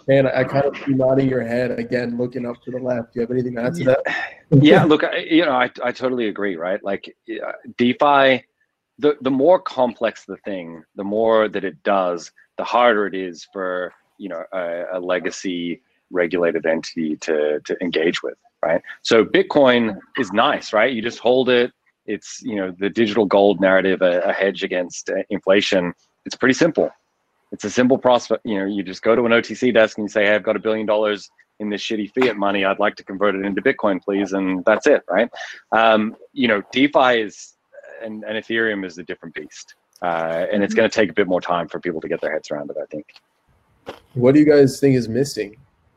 And 0.07 0.27
I 0.27 0.43
kind 0.43 0.65
of 0.65 0.77
see 0.85 0.93
nodding 0.93 1.27
your 1.27 1.45
head 1.45 1.79
again, 1.79 2.17
looking 2.17 2.45
up 2.45 2.61
to 2.63 2.71
the 2.71 2.77
left. 2.77 3.13
Do 3.13 3.19
you 3.19 3.21
have 3.21 3.31
anything 3.31 3.55
to 3.55 3.63
add 3.63 3.75
to 3.75 3.83
that? 3.85 4.03
yeah, 4.51 4.83
look, 4.83 5.03
I, 5.03 5.17
you 5.17 5.45
know, 5.45 5.53
I, 5.53 5.69
I 5.83 5.91
totally 5.91 6.27
agree, 6.27 6.55
right? 6.55 6.83
Like 6.83 7.15
uh, 7.29 7.53
DeFi, 7.77 8.45
the, 8.99 9.17
the 9.21 9.31
more 9.31 9.59
complex 9.59 10.25
the 10.25 10.37
thing, 10.37 10.83
the 10.95 11.03
more 11.03 11.47
that 11.49 11.63
it 11.63 11.81
does, 11.83 12.31
the 12.57 12.63
harder 12.63 13.07
it 13.07 13.15
is 13.15 13.47
for, 13.51 13.93
you 14.17 14.29
know, 14.29 14.43
a, 14.53 14.85
a 14.93 14.99
legacy 14.99 15.81
regulated 16.11 16.65
entity 16.65 17.15
to, 17.17 17.59
to 17.65 17.77
engage 17.81 18.21
with, 18.23 18.37
right? 18.63 18.81
So 19.01 19.25
Bitcoin 19.25 19.99
is 20.17 20.31
nice, 20.31 20.73
right? 20.73 20.93
You 20.93 21.01
just 21.01 21.19
hold 21.19 21.49
it. 21.49 21.71
It's, 22.05 22.41
you 22.43 22.55
know, 22.55 22.73
the 22.77 22.89
digital 22.89 23.25
gold 23.25 23.59
narrative, 23.59 24.01
a, 24.01 24.21
a 24.21 24.33
hedge 24.33 24.63
against 24.63 25.09
uh, 25.09 25.23
inflation. 25.29 25.93
It's 26.25 26.35
pretty 26.35 26.53
simple. 26.53 26.89
It's 27.51 27.63
a 27.63 27.69
simple 27.69 27.97
prospect. 27.97 28.45
You 28.45 28.59
know, 28.59 28.65
you 28.65 28.83
just 28.83 29.01
go 29.01 29.15
to 29.15 29.25
an 29.25 29.31
OTC 29.31 29.73
desk 29.73 29.97
and 29.97 30.05
you 30.05 30.09
say, 30.09 30.25
hey, 30.25 30.35
I've 30.35 30.43
got 30.43 30.55
a 30.55 30.59
billion 30.59 30.85
dollars 30.85 31.29
in 31.59 31.69
this 31.69 31.81
shitty 31.81 32.11
fiat 32.13 32.35
money. 32.35 32.65
I'd 32.65 32.79
like 32.79 32.95
to 32.97 33.03
convert 33.03 33.35
it 33.35 33.45
into 33.45 33.61
Bitcoin, 33.61 34.01
please. 34.01 34.33
And 34.33 34.63
that's 34.65 34.87
it, 34.87 35.03
right? 35.09 35.29
Um, 35.71 36.15
you 36.33 36.47
know, 36.47 36.61
DeFi 36.71 37.21
is, 37.21 37.53
and, 38.03 38.23
and 38.23 38.37
Ethereum 38.43 38.85
is 38.85 38.97
a 38.97 39.03
different 39.03 39.33
beast. 39.35 39.75
Uh, 40.01 40.45
and 40.51 40.63
it's 40.63 40.73
going 40.73 40.89
to 40.89 40.93
take 40.93 41.09
a 41.09 41.13
bit 41.13 41.27
more 41.27 41.41
time 41.41 41.67
for 41.67 41.79
people 41.79 42.01
to 42.01 42.07
get 42.07 42.19
their 42.21 42.31
heads 42.31 42.51
around 42.51 42.69
it, 42.69 42.77
I 42.81 42.85
think. 42.87 43.05
What 44.13 44.33
do 44.33 44.39
you 44.39 44.45
guys 44.45 44.79
think 44.79 44.95
is 44.95 45.07
missing? 45.07 45.55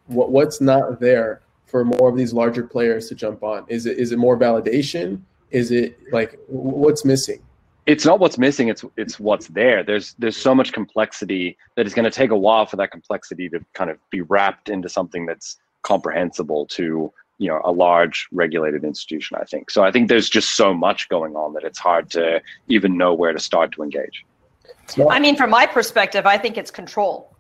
What, 0.09 0.31
what's 0.31 0.61
not 0.61 1.01
there 1.01 1.41
for 1.65 1.85
more 1.85 2.09
of 2.09 2.17
these 2.17 2.33
larger 2.33 2.65
players 2.65 3.09
to 3.09 3.15
jump 3.15 3.43
on? 3.43 3.65
Is 3.69 3.87
it 3.87 3.99
is 3.99 4.13
it 4.13 4.19
more 4.19 4.39
validation? 4.39 5.23
Is 5.51 5.71
it 5.71 5.99
like 6.13 6.39
what's 6.49 7.05
missing? 7.05 7.41
it's 7.89 8.05
not 8.05 8.21
what's 8.21 8.37
missing 8.37 8.69
it's 8.69 8.85
it's 8.97 9.19
what's 9.19 9.49
there 9.49 9.83
there's 9.83 10.15
there's 10.19 10.37
so 10.37 10.55
much 10.55 10.73
complexity 10.73 11.57
that 11.75 11.87
it's 11.87 11.95
going 11.95 12.05
to 12.05 12.11
take 12.11 12.31
a 12.31 12.37
while 12.37 12.67
for 12.67 12.77
that 12.77 12.91
complexity 12.91 13.49
to 13.49 13.65
kind 13.73 13.91
of 13.91 13.99
be 14.11 14.21
wrapped 14.21 14.69
into 14.69 14.89
something 14.89 15.25
that's 15.25 15.57
comprehensible 15.83 16.67
to 16.67 17.11
you 17.39 17.49
know 17.49 17.61
a 17.65 17.73
large 17.73 18.29
regulated 18.31 18.85
institution 18.85 19.39
i 19.41 19.45
think 19.45 19.71
so 19.71 19.83
i 19.83 19.91
think 19.91 20.09
there's 20.09 20.29
just 20.29 20.55
so 20.55 20.75
much 20.75 21.09
going 21.09 21.35
on 21.35 21.55
that 21.55 21.65
it's 21.65 21.79
hard 21.79 22.11
to 22.11 22.41
even 22.69 22.97
know 22.97 23.15
where 23.15 23.33
to 23.33 23.41
start 23.41 23.73
to 23.73 23.83
engage 23.83 24.25
i 25.09 25.19
mean 25.19 25.35
from 25.35 25.49
my 25.49 25.67
perspective 25.67 26.27
i 26.27 26.37
think 26.37 26.59
it's 26.59 26.71
control 26.71 27.35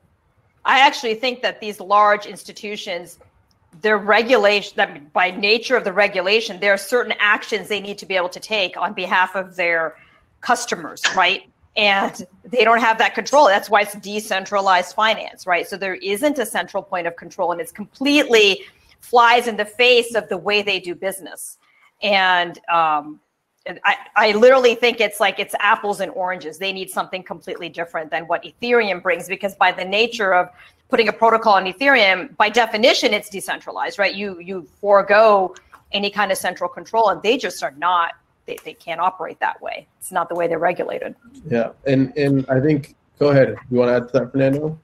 i 0.68 0.78
actually 0.78 1.14
think 1.14 1.42
that 1.42 1.61
these 1.61 1.81
large 1.81 2.26
institutions 2.26 3.18
their 3.83 3.98
regulation 3.98 4.72
that 4.76 5.12
by 5.12 5.31
nature 5.31 5.76
of 5.76 5.85
the 5.85 5.92
regulation 5.92 6.59
there 6.61 6.72
are 6.72 6.78
certain 6.78 7.14
actions 7.18 7.68
they 7.68 7.81
need 7.81 7.98
to 7.98 8.07
be 8.07 8.14
able 8.14 8.28
to 8.28 8.40
take 8.40 8.76
on 8.76 8.94
behalf 8.94 9.35
of 9.35 9.57
their 9.57 9.96
customers, 10.40 11.02
right? 11.16 11.42
And 11.76 12.26
they 12.44 12.64
don't 12.64 12.81
have 12.81 12.98
that 12.98 13.14
control. 13.14 13.46
That's 13.46 13.70
why 13.70 13.83
it's 13.83 13.94
decentralized 13.94 14.94
finance, 14.94 15.46
right? 15.46 15.66
So 15.66 15.76
there 15.76 15.94
isn't 15.96 16.38
a 16.38 16.46
central 16.46 16.83
point 16.83 17.07
of 17.07 17.16
control, 17.16 17.52
and 17.52 17.61
it's 17.61 17.72
completely 17.72 18.62
flies 19.00 19.46
in 19.46 19.57
the 19.57 19.64
face 19.64 20.14
of 20.14 20.28
the 20.28 20.37
way 20.37 20.62
they 20.62 20.81
do 20.81 20.94
business. 20.94 21.59
And 22.02 22.59
um, 22.68 23.20
I, 23.84 23.96
I 24.16 24.32
literally 24.32 24.74
think 24.74 25.00
it's 25.00 25.20
like 25.20 25.38
it's 25.38 25.54
apples 25.60 26.00
and 26.00 26.10
oranges. 26.12 26.58
They 26.58 26.72
need 26.72 26.90
something 26.90 27.22
completely 27.22 27.68
different 27.68 28.10
than 28.10 28.24
what 28.24 28.44
Ethereum 28.44 29.02
brings 29.02 29.28
because 29.28 29.54
by 29.54 29.72
the 29.72 29.84
nature 29.84 30.32
of 30.32 30.48
putting 30.88 31.08
a 31.08 31.12
protocol 31.12 31.54
on 31.54 31.66
Ethereum, 31.66 32.34
by 32.36 32.48
definition, 32.48 33.12
it's 33.12 33.28
decentralized, 33.28 33.98
right? 33.98 34.14
You 34.14 34.40
you 34.40 34.66
forego 34.80 35.54
any 35.92 36.10
kind 36.10 36.32
of 36.32 36.38
central 36.38 36.68
control, 36.68 37.10
and 37.10 37.22
they 37.22 37.36
just 37.36 37.62
are 37.62 37.74
not 37.78 38.14
they, 38.46 38.58
they 38.64 38.74
can't 38.74 39.00
operate 39.00 39.38
that 39.40 39.60
way. 39.60 39.86
It's 39.98 40.10
not 40.10 40.28
the 40.28 40.34
way 40.34 40.48
they're 40.48 40.58
regulated. 40.58 41.14
Yeah, 41.48 41.70
and 41.86 42.16
and 42.16 42.46
I 42.48 42.60
think 42.60 42.96
go 43.18 43.28
ahead. 43.28 43.56
You 43.70 43.78
want 43.78 43.90
to 43.90 43.94
add 43.96 44.08
to 44.08 44.18
that, 44.18 44.32
Fernando? 44.32 44.80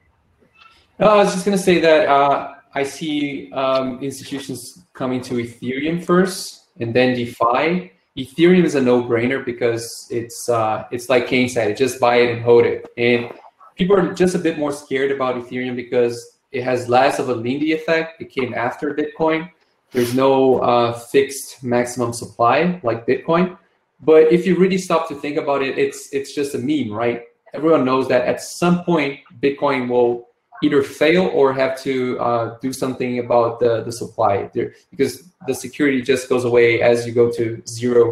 No, 0.99 1.09
I 1.09 1.17
was 1.17 1.33
just 1.33 1.45
going 1.45 1.57
to 1.57 1.63
say 1.63 1.81
that 1.81 2.09
uh, 2.09 2.55
I 2.75 2.85
see 2.85 3.51
um, 3.53 4.01
institutions 4.01 4.85
coming 4.93 5.21
to 5.23 5.35
Ethereum 5.35 6.05
first 6.05 6.69
and 6.79 6.95
then 6.95 7.15
DeFi. 7.15 7.91
Ethereum 8.17 8.65
is 8.65 8.77
a 8.77 8.81
no-brainer 8.81 9.45
because 9.45 10.07
it's 10.11 10.49
uh, 10.49 10.85
it's 10.93 11.09
like 11.09 11.27
Kane 11.27 11.49
said, 11.49 11.77
just 11.77 11.99
buy 11.99 12.17
it 12.17 12.31
and 12.33 12.43
hold 12.43 12.65
it. 12.65 12.87
And 12.97 13.33
people 13.75 13.97
are 13.97 14.15
just 14.15 14.37
a 14.37 14.39
bit 14.39 14.57
more 14.59 14.73
scared 14.73 15.11
about 15.11 15.35
Ethereum 15.35 15.75
because 15.75 16.39
it 16.53 16.63
has 16.63 16.89
less 16.89 17.19
of 17.19 17.29
a 17.29 17.35
Lindy 17.35 17.73
effect. 17.73 18.23
It 18.23 18.31
came 18.31 18.55
after 18.55 18.95
Bitcoin. 18.95 19.51
There's 19.91 20.15
no 20.15 20.61
uh, 20.61 20.93
fixed 20.93 21.65
maximum 21.65 22.13
supply 22.13 22.81
like 22.85 23.07
Bitcoin. 23.07 23.59
But 24.01 24.33
if 24.33 24.47
you 24.47 24.57
really 24.57 24.79
stop 24.79 25.09
to 25.09 25.15
think 25.15 25.37
about 25.37 25.63
it, 25.63 25.77
it's 25.79 26.09
it's 26.13 26.35
just 26.35 26.55
a 26.55 26.59
meme, 26.59 26.93
right? 26.93 27.23
Everyone 27.53 27.85
knows 27.85 28.09
that 28.09 28.27
at 28.27 28.41
some 28.41 28.85
point 28.85 29.21
Bitcoin 29.41 29.89
will 29.89 30.29
either 30.65 30.83
fail 31.03 31.25
or 31.39 31.47
have 31.63 31.75
to 31.87 31.95
uh, 32.29 32.47
do 32.65 32.71
something 32.83 33.13
about 33.25 33.51
the, 33.63 33.73
the 33.87 33.95
supply 34.03 34.35
there, 34.55 34.69
because 34.93 35.15
the 35.49 35.55
security 35.65 36.01
just 36.13 36.29
goes 36.33 36.45
away 36.51 36.69
as 36.91 36.97
you 37.07 37.13
go 37.23 37.27
to 37.39 37.45
zero 37.81 38.05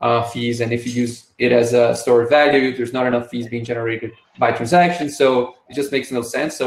uh, 0.00 0.22
fees. 0.30 0.56
And 0.62 0.70
if 0.72 0.80
you 0.86 0.92
use 1.04 1.14
it 1.38 1.52
as 1.62 1.68
a 1.82 1.94
store 2.02 2.22
of 2.22 2.28
value, 2.30 2.76
there's 2.76 2.94
not 2.98 3.06
enough 3.10 3.26
fees 3.30 3.46
being 3.54 3.66
generated 3.72 4.10
by 4.42 4.48
transactions. 4.52 5.10
So 5.20 5.28
it 5.68 5.74
just 5.80 5.90
makes 5.92 6.08
no 6.18 6.22
sense. 6.22 6.52
So 6.56 6.66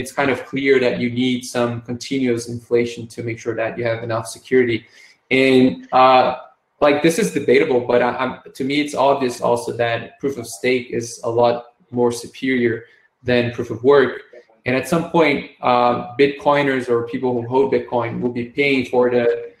it's 0.00 0.12
kind 0.12 0.30
of 0.30 0.38
clear 0.52 0.78
that 0.84 0.94
you 1.02 1.08
need 1.10 1.40
some 1.56 1.82
continuous 1.82 2.48
inflation 2.48 3.06
to 3.14 3.18
make 3.22 3.38
sure 3.44 3.56
that 3.62 3.76
you 3.76 3.84
have 3.90 4.00
enough 4.08 4.26
security. 4.36 4.86
And 5.30 5.88
uh, 5.92 6.28
like 6.80 7.02
this 7.02 7.18
is 7.18 7.28
debatable, 7.40 7.80
but 7.92 8.00
I, 8.02 8.38
to 8.58 8.64
me, 8.64 8.76
it's 8.84 8.94
obvious 8.94 9.40
also 9.40 9.70
that 9.84 10.18
proof 10.20 10.38
of 10.38 10.46
stake 10.46 10.86
is 10.90 11.20
a 11.24 11.30
lot 11.42 11.56
more 11.90 12.12
superior 12.12 12.84
than 13.28 13.52
proof 13.52 13.70
of 13.70 13.82
work. 13.82 14.12
And 14.66 14.76
at 14.76 14.88
some 14.88 15.10
point, 15.10 15.50
uh, 15.62 16.14
Bitcoiners 16.16 16.88
or 16.88 17.06
people 17.08 17.32
who 17.32 17.48
hold 17.48 17.72
Bitcoin 17.72 18.20
will 18.20 18.32
be 18.32 18.46
paying 18.46 18.86
for 18.86 19.10
the 19.10 19.52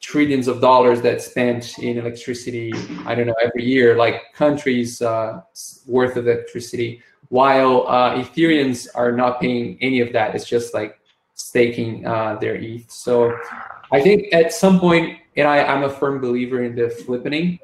trillions 0.00 0.46
of 0.46 0.60
dollars 0.60 1.00
that's 1.00 1.26
spent 1.26 1.78
in 1.78 1.98
electricity. 1.98 2.72
I 3.04 3.14
don't 3.14 3.26
know 3.26 3.34
every 3.42 3.64
year, 3.64 3.96
like 3.96 4.32
countries' 4.34 5.02
uh, 5.02 5.42
worth 5.86 6.16
of 6.16 6.28
electricity 6.28 7.02
while 7.28 7.86
uh, 7.88 8.14
Ethereans 8.14 8.88
are 8.94 9.12
not 9.12 9.40
paying 9.40 9.76
any 9.80 10.00
of 10.00 10.12
that. 10.12 10.34
It's 10.34 10.46
just 10.46 10.72
like 10.72 10.98
staking 11.34 12.06
uh, 12.06 12.36
their 12.40 12.56
ETH. 12.56 12.90
So 12.90 13.36
I 13.92 14.00
think 14.00 14.32
at 14.32 14.52
some 14.52 14.80
point, 14.80 15.18
and 15.36 15.46
I, 15.46 15.62
I'm 15.62 15.84
a 15.84 15.90
firm 15.90 16.20
believer 16.20 16.62
in 16.62 16.74
the 16.74 16.88
flippening. 16.88 17.58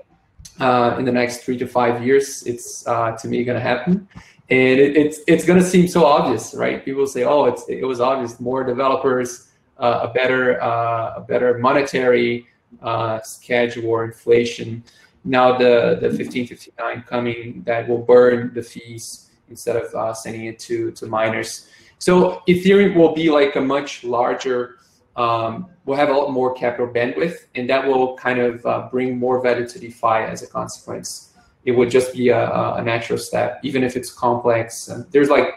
Uh, 0.60 0.96
in 0.98 1.04
the 1.04 1.12
next 1.12 1.38
three 1.38 1.58
to 1.58 1.66
five 1.66 2.04
years, 2.04 2.42
it's 2.44 2.86
uh, 2.86 3.12
to 3.16 3.28
me 3.28 3.42
going 3.44 3.56
to 3.56 3.62
happen, 3.62 4.06
and 4.50 4.78
it, 4.78 4.96
it's 4.96 5.20
it's 5.26 5.44
going 5.44 5.58
to 5.58 5.64
seem 5.64 5.88
so 5.88 6.04
obvious, 6.04 6.54
right? 6.54 6.84
People 6.84 7.06
say, 7.06 7.24
"Oh, 7.24 7.46
it's 7.46 7.68
it 7.68 7.84
was 7.84 8.00
obvious." 8.00 8.38
More 8.38 8.62
developers, 8.62 9.48
uh, 9.78 10.00
a 10.08 10.08
better 10.12 10.62
uh, 10.62 11.14
a 11.16 11.20
better 11.26 11.58
monetary 11.58 12.46
schedule 13.24 13.88
or 13.88 14.04
inflation. 14.04 14.84
Now 15.24 15.58
the 15.58 15.98
the 16.00 16.08
1559 16.08 17.04
coming 17.08 17.62
that 17.64 17.88
will 17.88 18.02
burn 18.02 18.52
the 18.54 18.62
fees 18.62 19.24
instead 19.48 19.76
of 19.76 19.94
uh, 19.94 20.12
sending 20.12 20.46
it 20.46 20.58
to, 20.58 20.90
to 20.92 21.06
miners. 21.06 21.68
So 21.98 22.42
Ethereum 22.48 22.94
will 22.96 23.14
be 23.14 23.30
like 23.30 23.56
a 23.56 23.60
much 23.60 24.04
larger, 24.04 24.76
um, 25.16 25.68
will 25.84 25.96
have 25.96 26.08
a 26.08 26.12
lot 26.12 26.32
more 26.32 26.54
capital 26.54 26.86
bandwidth, 26.86 27.46
and 27.54 27.68
that 27.70 27.86
will 27.86 28.16
kind 28.16 28.38
of 28.38 28.64
uh, 28.66 28.88
bring 28.90 29.18
more 29.18 29.40
value 29.40 29.66
to 29.68 29.78
DeFi 29.78 30.24
as 30.32 30.42
a 30.42 30.46
consequence. 30.46 31.32
It 31.64 31.72
would 31.72 31.90
just 31.90 32.12
be 32.12 32.28
a, 32.28 32.74
a 32.74 32.82
natural 32.82 33.18
step, 33.18 33.60
even 33.62 33.84
if 33.84 33.96
it's 33.96 34.12
complex. 34.12 34.88
And 34.88 35.06
there's 35.12 35.30
like 35.30 35.48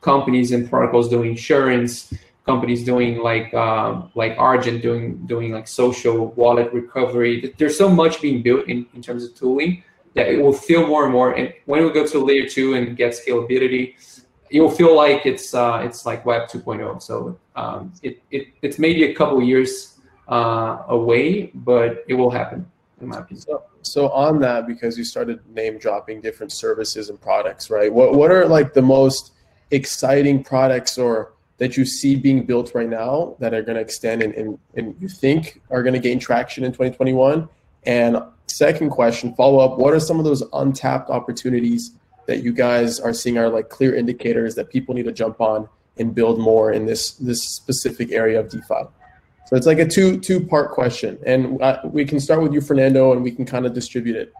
companies 0.00 0.52
and 0.52 0.68
protocols 0.68 1.08
doing 1.08 1.30
insurance, 1.30 2.12
companies 2.46 2.84
doing 2.84 3.18
like 3.18 3.52
um, 3.54 4.10
like 4.14 4.34
Argent 4.38 4.82
doing 4.82 5.26
doing 5.26 5.52
like 5.52 5.66
social 5.66 6.28
wallet 6.32 6.72
recovery. 6.72 7.54
There's 7.58 7.78
so 7.78 7.88
much 7.88 8.20
being 8.20 8.42
built 8.42 8.68
in, 8.68 8.86
in 8.94 9.02
terms 9.02 9.24
of 9.24 9.34
tooling 9.34 9.82
that 10.14 10.28
it 10.28 10.40
will 10.40 10.52
feel 10.52 10.86
more 10.86 11.04
and 11.04 11.12
more. 11.12 11.32
And 11.32 11.52
when 11.64 11.84
we 11.84 11.90
go 11.90 12.06
to 12.06 12.18
layer 12.18 12.46
two 12.46 12.74
and 12.74 12.96
get 12.96 13.12
scalability, 13.12 13.94
you'll 14.52 14.70
feel 14.70 14.94
like 14.94 15.26
it's 15.26 15.54
uh, 15.54 15.80
it's 15.84 16.06
like 16.06 16.24
Web 16.26 16.48
2.0. 16.48 17.02
So 17.02 17.38
um, 17.56 17.92
it, 18.02 18.22
it 18.30 18.48
it's 18.62 18.78
maybe 18.78 19.04
a 19.04 19.14
couple 19.14 19.42
years 19.42 19.98
uh, 20.28 20.82
away, 20.88 21.50
but 21.54 22.04
it 22.08 22.14
will 22.14 22.30
happen 22.30 22.66
in 23.00 23.08
my 23.08 23.18
opinion. 23.18 23.42
So, 23.42 23.64
so 23.82 24.08
on 24.10 24.38
that, 24.40 24.66
because 24.66 24.96
you 24.96 25.04
started 25.04 25.40
name 25.54 25.78
dropping 25.78 26.20
different 26.20 26.52
services 26.52 27.10
and 27.10 27.20
products, 27.20 27.70
right? 27.70 27.92
What 27.92 28.14
what 28.14 28.30
are 28.30 28.46
like 28.46 28.72
the 28.72 28.82
most 28.82 29.32
exciting 29.70 30.44
products 30.44 30.98
or 30.98 31.32
that 31.58 31.76
you 31.76 31.84
see 31.84 32.16
being 32.16 32.44
built 32.44 32.74
right 32.74 32.88
now 32.88 33.36
that 33.38 33.54
are 33.54 33.62
going 33.62 33.76
to 33.76 33.80
extend 33.80 34.22
and, 34.22 34.34
and, 34.34 34.58
and 34.74 34.96
you 35.00 35.08
think 35.08 35.60
are 35.70 35.82
going 35.82 35.94
to 35.94 36.00
gain 36.00 36.18
traction 36.18 36.64
in 36.64 36.72
2021? 36.72 37.48
And 37.84 38.18
second 38.46 38.90
question, 38.90 39.34
follow 39.34 39.58
up, 39.58 39.78
what 39.78 39.94
are 39.94 40.00
some 40.00 40.18
of 40.18 40.24
those 40.24 40.42
untapped 40.52 41.10
opportunities 41.10 41.92
that 42.26 42.42
you 42.42 42.52
guys 42.52 43.00
are 43.00 43.12
seeing 43.12 43.38
are 43.38 43.48
like 43.48 43.68
clear 43.68 43.94
indicators 43.94 44.54
that 44.54 44.70
people 44.70 44.94
need 44.94 45.04
to 45.04 45.12
jump 45.12 45.40
on 45.40 45.68
and 45.98 46.14
build 46.14 46.38
more 46.38 46.72
in 46.72 46.86
this 46.86 47.12
this 47.12 47.42
specific 47.42 48.12
area 48.12 48.40
of 48.40 48.48
DeFi? 48.48 48.84
So 49.46 49.56
it's 49.56 49.66
like 49.66 49.78
a 49.78 49.86
two 49.86 50.18
two 50.18 50.44
part 50.46 50.70
question, 50.70 51.18
and 51.26 51.60
uh, 51.60 51.80
we 51.84 52.04
can 52.04 52.20
start 52.20 52.42
with 52.42 52.52
you, 52.52 52.60
Fernando, 52.60 53.12
and 53.12 53.22
we 53.22 53.30
can 53.30 53.44
kind 53.44 53.66
of 53.66 53.74
distribute 53.74 54.16
it. 54.16 54.32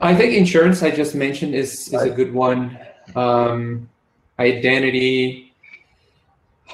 I 0.00 0.14
think 0.14 0.34
insurance 0.34 0.82
I 0.82 0.90
just 0.90 1.14
mentioned 1.14 1.54
is 1.54 1.88
is 1.88 2.02
a 2.02 2.10
good 2.10 2.32
one. 2.32 2.78
Um, 3.14 3.88
identity, 4.38 5.54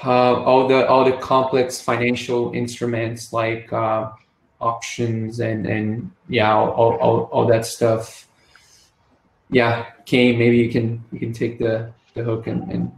uh, 0.03 0.43
all 0.43 0.67
the 0.67 0.87
all 0.87 1.05
the 1.05 1.17
complex 1.17 1.81
financial 1.81 2.53
instruments 2.53 3.31
like 3.31 3.71
uh, 3.71 4.11
options 4.59 5.39
and 5.39 5.65
and 5.65 6.11
yeah, 6.27 6.53
all, 6.53 6.95
all, 6.95 7.19
all 7.31 7.45
that 7.47 7.65
stuff. 7.65 8.27
Yeah, 9.53 9.85
Kane, 10.05 10.37
maybe 10.37 10.57
you 10.57 10.69
can 10.71 11.03
you 11.11 11.19
can 11.19 11.33
take 11.33 11.59
the 11.59 11.91
the 12.13 12.23
hook 12.23 12.47
and. 12.47 12.71
and 12.71 12.91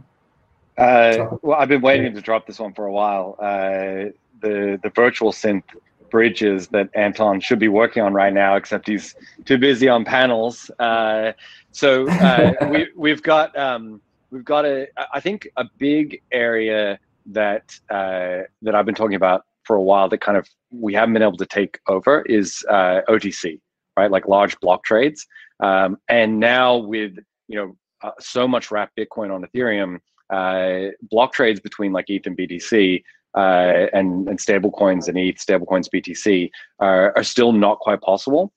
uh, 0.78 1.36
well, 1.40 1.58
I've 1.58 1.68
been 1.68 1.80
waiting 1.80 2.14
to 2.14 2.20
drop 2.20 2.46
this 2.46 2.58
one 2.58 2.74
for 2.74 2.84
a 2.86 2.92
while. 2.92 3.36
Uh, 3.38 4.12
the 4.42 4.78
the 4.82 4.90
virtual 4.94 5.32
synth 5.32 5.62
bridges 6.10 6.68
that 6.68 6.88
Anton 6.94 7.40
should 7.40 7.58
be 7.58 7.68
working 7.68 8.02
on 8.02 8.12
right 8.12 8.32
now, 8.32 8.56
except 8.56 8.86
he's 8.86 9.14
too 9.44 9.58
busy 9.58 9.88
on 9.88 10.04
panels. 10.04 10.70
Uh, 10.78 11.32
so 11.72 12.08
uh, 12.08 12.52
we 12.70 12.88
we've 12.96 13.22
got 13.22 13.56
um, 13.58 14.00
we've 14.30 14.44
got 14.44 14.64
a 14.64 14.86
I 15.12 15.20
think 15.20 15.48
a 15.56 15.64
big 15.78 16.22
area 16.32 16.98
that 17.26 17.78
uh, 17.90 18.42
that 18.62 18.74
I've 18.74 18.86
been 18.86 18.94
talking 18.94 19.16
about 19.16 19.44
for 19.64 19.76
a 19.76 19.82
while 19.82 20.08
that 20.08 20.20
kind 20.20 20.38
of 20.38 20.48
we 20.70 20.94
haven't 20.94 21.14
been 21.14 21.22
able 21.22 21.36
to 21.38 21.46
take 21.46 21.80
over 21.88 22.22
is 22.22 22.64
uh, 22.68 23.00
OTC, 23.08 23.60
right? 23.96 24.10
Like 24.10 24.28
large 24.28 24.58
block 24.60 24.84
trades, 24.84 25.26
um, 25.60 25.96
and 26.08 26.38
now 26.38 26.76
with 26.76 27.16
you 27.48 27.56
know 27.56 27.76
uh, 28.02 28.12
so 28.20 28.46
much 28.46 28.70
wrapped 28.70 28.96
Bitcoin 28.96 29.34
on 29.34 29.44
Ethereum. 29.44 29.98
Uh, 30.28 30.90
block 31.02 31.32
trades 31.32 31.60
between 31.60 31.92
like 31.92 32.06
ETH 32.08 32.26
and 32.26 32.36
BTC 32.36 33.00
uh, 33.36 33.86
and, 33.92 34.28
and 34.28 34.40
stable 34.40 34.70
coins 34.70 35.08
and 35.08 35.18
ETH, 35.18 35.38
stable 35.38 35.66
coins 35.66 35.88
BTC 35.88 36.50
are, 36.80 37.12
are 37.16 37.22
still 37.22 37.52
not 37.52 37.78
quite 37.78 38.00
possible. 38.00 38.52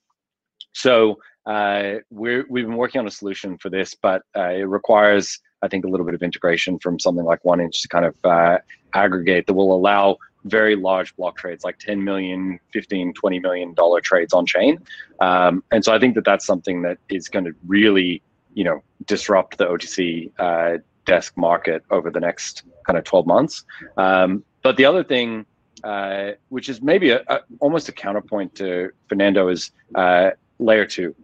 So 0.73 1.19
uh, 1.45 1.95
we're, 2.09 2.45
we've 2.49 2.65
been 2.65 2.77
working 2.77 2.99
on 2.99 3.07
a 3.07 3.11
solution 3.11 3.57
for 3.57 3.69
this, 3.69 3.95
but 4.01 4.21
uh, 4.37 4.49
it 4.49 4.67
requires, 4.67 5.37
I 5.61 5.67
think, 5.67 5.85
a 5.85 5.87
little 5.87 6.05
bit 6.05 6.15
of 6.15 6.23
integration 6.23 6.79
from 6.79 6.97
something 6.97 7.25
like 7.25 7.43
1inch 7.43 7.81
to 7.81 7.87
kind 7.89 8.05
of 8.05 8.15
uh, 8.23 8.57
aggregate 8.93 9.47
that 9.47 9.53
will 9.53 9.75
allow 9.75 10.17
very 10.45 10.75
large 10.75 11.15
block 11.15 11.37
trades 11.37 11.63
like 11.63 11.77
10 11.79 12.03
million 12.03 12.59
15 12.71 13.13
20 13.13 13.39
million 13.39 13.73
dollar 13.73 14.01
trades 14.01 14.33
on 14.33 14.45
chain 14.45 14.77
um, 15.21 15.63
and 15.71 15.83
so 15.83 15.93
i 15.93 15.99
think 15.99 16.15
that 16.15 16.25
that's 16.25 16.45
something 16.45 16.81
that 16.81 16.97
is 17.09 17.27
going 17.27 17.45
to 17.45 17.53
really 17.67 18.21
you 18.53 18.63
know 18.63 18.81
disrupt 19.05 19.57
the 19.57 19.65
otc 19.65 20.31
uh, 20.39 20.77
desk 21.05 21.35
market 21.35 21.83
over 21.89 22.09
the 22.09 22.19
next 22.19 22.63
kind 22.85 22.97
of 22.97 23.03
12 23.03 23.27
months 23.27 23.65
um, 23.97 24.43
but 24.61 24.77
the 24.77 24.85
other 24.85 25.03
thing, 25.03 25.45
uh, 25.83 26.31
which 26.49 26.69
is 26.69 26.81
maybe 26.81 27.11
a, 27.11 27.23
a, 27.27 27.39
almost 27.59 27.89
a 27.89 27.91
counterpoint 27.91 28.55
to 28.55 28.91
Fernando, 29.07 29.47
is 29.47 29.71
uh, 29.95 30.31
layer 30.59 30.85
two, 30.85 31.15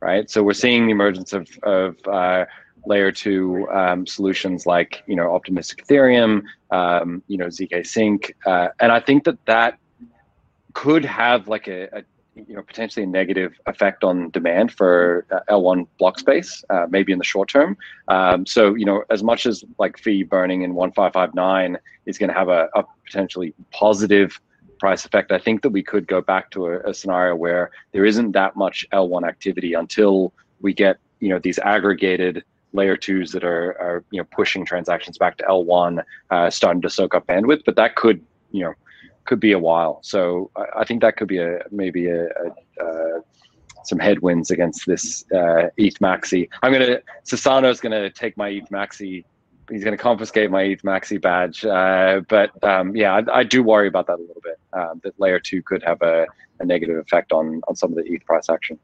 right? 0.00 0.30
So 0.30 0.42
we're 0.42 0.52
seeing 0.52 0.86
the 0.86 0.92
emergence 0.92 1.32
of, 1.32 1.48
of 1.62 1.96
uh, 2.06 2.44
layer 2.86 3.12
two 3.12 3.68
um, 3.70 4.06
solutions 4.06 4.66
like 4.66 5.02
you 5.06 5.16
know 5.16 5.34
optimistic 5.34 5.86
Ethereum, 5.86 6.42
um, 6.70 7.22
you 7.28 7.38
know 7.38 7.46
zk 7.46 7.86
Sync, 7.86 8.34
uh, 8.46 8.68
and 8.80 8.92
I 8.92 9.00
think 9.00 9.24
that 9.24 9.38
that 9.46 9.78
could 10.74 11.04
have 11.04 11.48
like 11.48 11.68
a, 11.68 11.88
a 11.98 12.02
you 12.34 12.54
know 12.54 12.62
potentially 12.62 13.04
a 13.04 13.06
negative 13.06 13.54
effect 13.66 14.04
on 14.04 14.30
demand 14.30 14.72
for 14.72 15.26
uh, 15.30 15.40
L1 15.52 15.86
block 15.98 16.18
space, 16.18 16.64
uh, 16.70 16.86
maybe 16.90 17.12
in 17.12 17.18
the 17.18 17.24
short 17.24 17.48
term. 17.48 17.76
Um, 18.08 18.44
so 18.46 18.74
you 18.74 18.84
know, 18.84 19.04
as 19.10 19.22
much 19.22 19.46
as 19.46 19.64
like 19.78 19.98
fee 19.98 20.22
burning 20.22 20.62
in 20.62 20.74
1559 20.74 21.78
is 22.06 22.18
going 22.18 22.28
to 22.28 22.34
have 22.34 22.48
a, 22.48 22.68
a, 22.74 22.84
potentially 23.06 23.54
positive 23.70 24.40
price 24.78 25.04
effect, 25.04 25.30
I 25.30 25.38
think 25.38 25.62
that 25.62 25.70
we 25.70 25.82
could 25.82 26.06
go 26.06 26.20
back 26.20 26.50
to 26.52 26.66
a, 26.66 26.80
a, 26.80 26.94
scenario 26.94 27.36
where 27.36 27.70
there 27.92 28.04
isn't 28.04 28.32
that 28.32 28.56
much 28.56 28.86
L1 28.92 29.26
activity 29.26 29.74
until 29.74 30.32
we 30.60 30.72
get 30.72 30.98
you 31.20 31.28
know 31.28 31.38
these 31.38 31.58
aggregated 31.60 32.44
layer 32.74 32.96
twos 32.96 33.32
that 33.32 33.44
are, 33.44 33.80
are 33.80 34.04
you 34.10 34.20
know 34.20 34.26
pushing 34.30 34.64
transactions 34.64 35.16
back 35.16 35.38
to 35.38 35.44
L1, 35.44 36.04
uh, 36.30 36.50
starting 36.50 36.82
to 36.82 36.90
soak 36.90 37.14
up 37.14 37.26
bandwidth. 37.26 37.62
But 37.64 37.76
that 37.76 37.96
could 37.96 38.20
you 38.50 38.64
know 38.64 38.74
could 39.24 39.40
be 39.40 39.52
a 39.52 39.58
while. 39.58 40.00
So 40.02 40.50
I, 40.56 40.80
I 40.80 40.84
think 40.84 41.00
that 41.00 41.16
could 41.16 41.28
be 41.28 41.38
a 41.38 41.60
maybe 41.70 42.08
a, 42.08 42.26
a, 42.26 42.84
a 42.84 43.20
some 43.84 43.98
headwinds 43.98 44.50
against 44.50 44.86
this 44.86 45.24
uh, 45.32 45.68
ETH 45.76 45.98
Maxi. 46.00 46.48
I'm 46.62 46.72
gonna 46.72 46.98
Sassano's 47.24 47.80
gonna 47.80 48.10
take 48.10 48.36
my 48.36 48.48
ETH 48.48 48.68
Maxi. 48.70 49.24
He's 49.70 49.84
gonna 49.84 49.96
confiscate 49.96 50.50
my 50.50 50.62
ETH 50.62 50.82
Maxi 50.82 51.20
badge. 51.20 51.64
Uh, 51.64 52.20
but 52.28 52.50
um, 52.64 52.94
yeah, 52.96 53.14
I, 53.14 53.38
I, 53.38 53.44
do 53.44 53.62
worry 53.62 53.88
about 53.88 54.06
that 54.08 54.18
a 54.18 54.20
little 54.20 54.42
bit. 54.42 54.58
Uh, 54.72 54.94
that 55.02 55.18
layer 55.18 55.38
two 55.38 55.62
could 55.62 55.82
have 55.82 56.02
a, 56.02 56.26
a, 56.60 56.64
negative 56.64 56.98
effect 56.98 57.32
on 57.32 57.62
on 57.68 57.76
some 57.76 57.90
of 57.90 57.96
the 57.96 58.04
ETH 58.04 58.24
price 58.26 58.48
action. 58.48 58.78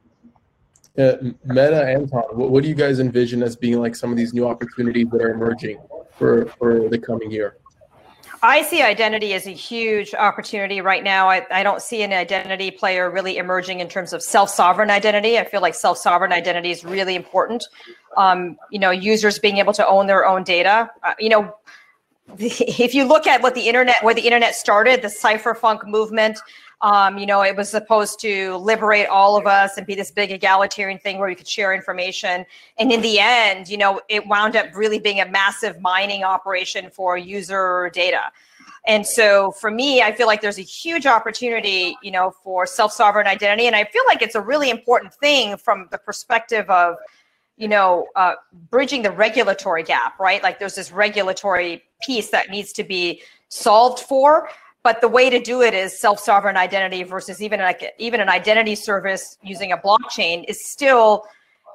Uh, 1.00 1.16
Medha 1.46 1.94
Anton, 1.94 2.22
what, 2.32 2.50
what 2.50 2.62
do 2.62 2.68
you 2.68 2.74
guys 2.74 3.00
envision 3.00 3.42
as 3.42 3.56
being 3.56 3.80
like 3.80 3.96
some 3.96 4.10
of 4.10 4.18
these 4.18 4.34
new 4.34 4.46
opportunities 4.46 5.08
that 5.10 5.22
are 5.22 5.30
emerging 5.30 5.78
for 6.12 6.46
for 6.58 6.88
the 6.88 6.98
coming 6.98 7.30
year? 7.30 7.56
I 8.42 8.62
see 8.62 8.82
identity 8.82 9.34
as 9.34 9.46
a 9.46 9.50
huge 9.50 10.14
opportunity 10.14 10.80
right 10.80 11.04
now. 11.04 11.28
I, 11.28 11.46
I 11.50 11.62
don't 11.62 11.82
see 11.82 12.02
an 12.02 12.12
identity 12.12 12.70
player 12.70 13.10
really 13.10 13.36
emerging 13.36 13.80
in 13.80 13.88
terms 13.88 14.14
of 14.14 14.22
self-sovereign 14.22 14.90
identity. 14.90 15.38
I 15.38 15.44
feel 15.44 15.60
like 15.60 15.74
self-sovereign 15.74 16.32
identity 16.32 16.70
is 16.70 16.82
really 16.84 17.14
important. 17.14 17.66
Um, 18.16 18.56
you 18.70 18.78
know, 18.78 18.90
users 18.90 19.38
being 19.38 19.58
able 19.58 19.74
to 19.74 19.86
own 19.86 20.06
their 20.06 20.26
own 20.26 20.42
data. 20.42 20.90
Uh, 21.02 21.14
you 21.18 21.28
know, 21.28 21.54
if 22.38 22.94
you 22.94 23.04
look 23.04 23.26
at 23.26 23.42
what 23.42 23.54
the 23.54 23.68
internet, 23.68 24.02
where 24.02 24.14
the 24.14 24.22
internet 24.22 24.54
started, 24.54 25.02
the 25.02 25.08
cypherpunk 25.08 25.86
movement, 25.86 26.38
um, 26.82 27.18
you 27.18 27.26
know, 27.26 27.42
it 27.42 27.54
was 27.54 27.68
supposed 27.68 28.20
to 28.20 28.56
liberate 28.56 29.06
all 29.08 29.36
of 29.36 29.46
us 29.46 29.76
and 29.76 29.86
be 29.86 29.94
this 29.94 30.10
big 30.10 30.30
egalitarian 30.30 30.98
thing 30.98 31.18
where 31.18 31.28
we 31.28 31.34
could 31.34 31.48
share 31.48 31.74
information. 31.74 32.46
And 32.78 32.90
in 32.90 33.02
the 33.02 33.18
end, 33.18 33.68
you 33.68 33.76
know, 33.76 34.00
it 34.08 34.26
wound 34.26 34.56
up 34.56 34.74
really 34.74 34.98
being 34.98 35.20
a 35.20 35.28
massive 35.28 35.80
mining 35.80 36.24
operation 36.24 36.90
for 36.90 37.18
user 37.18 37.90
data. 37.92 38.32
And 38.86 39.06
so 39.06 39.50
for 39.52 39.70
me, 39.70 40.00
I 40.00 40.10
feel 40.12 40.26
like 40.26 40.40
there's 40.40 40.58
a 40.58 40.62
huge 40.62 41.04
opportunity, 41.04 41.96
you 42.02 42.10
know, 42.10 42.32
for 42.42 42.66
self-sovereign 42.66 43.26
identity. 43.26 43.66
And 43.66 43.76
I 43.76 43.84
feel 43.84 44.02
like 44.06 44.22
it's 44.22 44.34
a 44.34 44.40
really 44.40 44.70
important 44.70 45.12
thing 45.12 45.58
from 45.58 45.88
the 45.90 45.98
perspective 45.98 46.68
of, 46.70 46.96
you 47.58 47.68
know, 47.68 48.06
uh, 48.16 48.36
bridging 48.70 49.02
the 49.02 49.10
regulatory 49.10 49.82
gap, 49.82 50.18
right? 50.18 50.42
Like 50.42 50.58
there's 50.58 50.76
this 50.76 50.90
regulatory 50.92 51.84
piece 52.00 52.30
that 52.30 52.48
needs 52.48 52.72
to 52.72 52.84
be 52.84 53.20
solved 53.50 54.00
for. 54.00 54.48
But 54.82 55.02
the 55.02 55.08
way 55.08 55.28
to 55.28 55.38
do 55.38 55.60
it 55.60 55.74
is 55.74 55.98
self-sovereign 55.98 56.56
identity 56.56 57.02
versus 57.02 57.42
even 57.42 57.60
like 57.60 57.92
even 57.98 58.20
an 58.20 58.30
identity 58.30 58.74
service 58.74 59.36
using 59.42 59.72
a 59.72 59.76
blockchain 59.76 60.44
is 60.48 60.64
still 60.64 61.24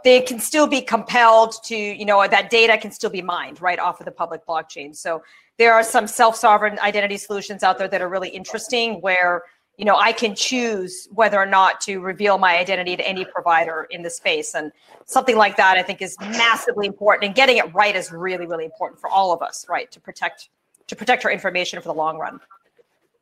they 0.03 0.21
can 0.21 0.39
still 0.39 0.67
be 0.67 0.81
compelled 0.81 1.55
to 1.65 1.75
you 1.75 2.05
know 2.05 2.25
that 2.27 2.49
data 2.49 2.77
can 2.77 2.91
still 2.91 3.09
be 3.09 3.21
mined 3.21 3.61
right 3.61 3.79
off 3.79 3.99
of 3.99 4.05
the 4.05 4.11
public 4.11 4.45
blockchain. 4.45 4.95
So 4.95 5.21
there 5.57 5.73
are 5.73 5.83
some 5.83 6.07
self-sovereign 6.07 6.79
identity 6.79 7.17
solutions 7.17 7.63
out 7.63 7.77
there 7.77 7.87
that 7.87 8.01
are 8.01 8.09
really 8.09 8.29
interesting 8.29 9.01
where 9.01 9.43
you 9.77 9.85
know 9.85 9.97
i 9.97 10.11
can 10.11 10.33
choose 10.33 11.07
whether 11.11 11.37
or 11.37 11.45
not 11.45 11.81
to 11.81 11.99
reveal 11.99 12.37
my 12.37 12.57
identity 12.57 12.95
to 12.95 13.07
any 13.07 13.23
provider 13.25 13.87
in 13.91 14.01
the 14.01 14.09
space. 14.09 14.55
And 14.55 14.71
something 15.05 15.37
like 15.37 15.57
that 15.57 15.77
i 15.77 15.83
think 15.83 16.01
is 16.01 16.17
massively 16.21 16.87
important. 16.87 17.25
And 17.25 17.35
getting 17.35 17.57
it 17.57 17.71
right 17.75 17.95
is 17.95 18.11
really 18.11 18.47
really 18.47 18.65
important 18.65 18.99
for 18.99 19.11
all 19.11 19.31
of 19.31 19.43
us 19.43 19.67
right 19.69 19.91
to 19.91 19.99
protect 19.99 20.49
to 20.87 20.95
protect 20.95 21.23
our 21.23 21.31
information 21.31 21.79
for 21.81 21.87
the 21.87 21.93
long 21.93 22.17
run 22.17 22.39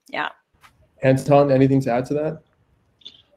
yeah. 0.09 0.29
Anton, 1.01 1.51
anything 1.51 1.81
to 1.81 1.91
add 1.91 2.05
to 2.05 2.13
that? 2.13 2.43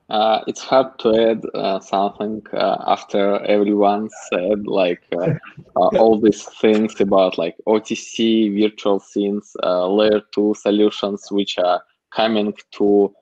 Uh, 0.08 0.40
it's 0.46 0.60
hard 0.60 0.96
to 1.00 1.30
add 1.30 1.42
uh, 1.54 1.80
something 1.80 2.40
uh, 2.52 2.76
after 2.86 3.44
everyone 3.46 4.08
said 4.30 4.64
like 4.64 5.02
uh, 5.12 5.34
uh, 5.74 5.88
all 5.98 6.20
these 6.20 6.44
things 6.60 7.00
about 7.00 7.36
like 7.38 7.56
OTC, 7.66 8.60
virtual 8.60 9.00
synths, 9.00 9.56
uh, 9.64 9.86
layer 9.88 10.22
two 10.32 10.54
solutions, 10.54 11.26
which 11.30 11.58
are 11.58 11.82
coming 12.14 12.54
to 12.70 13.12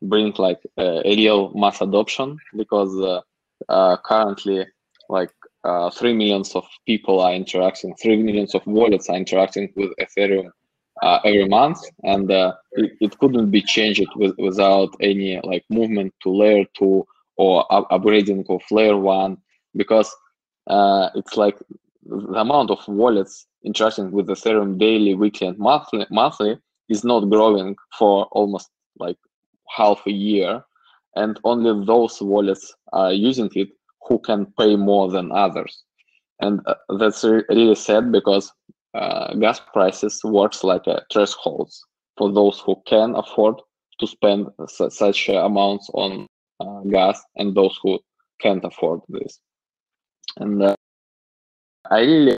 bring 0.00 0.32
like 0.38 0.60
a 0.78 1.02
real 1.04 1.52
mass 1.54 1.82
adoption 1.82 2.38
because 2.56 3.22
currently 4.04 4.66
like 5.10 5.30
three 5.92 6.14
millions 6.14 6.54
of 6.54 6.64
people 6.86 7.20
are 7.20 7.34
interacting, 7.34 7.94
three 7.96 8.16
millions 8.16 8.54
of 8.54 8.66
wallets 8.66 9.10
are 9.10 9.16
interacting 9.16 9.70
with 9.76 9.90
Ethereum 10.00 10.52
uh, 11.02 11.18
every 11.24 11.48
month, 11.48 11.80
and 12.04 12.30
uh, 12.30 12.52
it, 12.72 12.92
it, 13.00 13.18
couldn't 13.18 13.50
be 13.50 13.60
changed 13.60 14.06
with, 14.14 14.34
without 14.38 14.90
any 15.00 15.40
like 15.42 15.64
movement 15.68 16.14
to 16.22 16.30
layer 16.30 16.64
two 16.78 17.04
or 17.36 17.66
up- 17.72 17.90
upgrading 17.90 18.48
of 18.48 18.62
layer 18.70 18.96
one 18.96 19.36
because 19.76 20.14
uh, 20.68 21.08
it's 21.16 21.36
like 21.36 21.58
the 22.06 22.38
amount 22.38 22.70
of 22.70 22.78
wallets 22.86 23.46
interacting 23.64 24.12
with 24.12 24.28
Ethereum 24.28 24.78
daily, 24.78 25.14
weekly, 25.14 25.48
and 25.48 25.58
monthly 25.58 26.06
monthly 26.10 26.56
is 26.88 27.04
not 27.04 27.28
growing 27.28 27.76
for 27.98 28.26
almost 28.32 28.70
like 28.98 29.18
half 29.76 30.00
a 30.06 30.12
year, 30.12 30.62
and 31.16 31.40
only 31.44 31.84
those 31.84 32.20
wallets 32.22 32.74
are 32.92 33.12
using 33.12 33.50
it 33.54 33.68
who 34.06 34.18
can 34.20 34.46
pay 34.58 34.76
more 34.76 35.10
than 35.10 35.32
others. 35.32 35.82
And 36.40 36.60
uh, 36.66 36.74
that's 36.98 37.24
really 37.24 37.74
sad 37.74 38.12
because 38.12 38.52
uh, 38.94 39.34
gas 39.34 39.60
prices 39.72 40.20
works 40.24 40.62
like 40.64 40.86
a 40.86 41.02
thresholds 41.12 41.84
for 42.16 42.32
those 42.32 42.60
who 42.60 42.76
can 42.86 43.14
afford 43.14 43.56
to 43.98 44.06
spend 44.06 44.48
such 44.66 45.28
amounts 45.28 45.88
on 45.94 46.26
uh, 46.60 46.80
gas 46.90 47.20
and 47.36 47.54
those 47.54 47.78
who 47.82 47.98
can't 48.40 48.64
afford 48.64 49.00
this. 49.08 49.38
And 50.38 50.62
uh, 50.62 50.74
i 51.90 52.00
really 52.00 52.36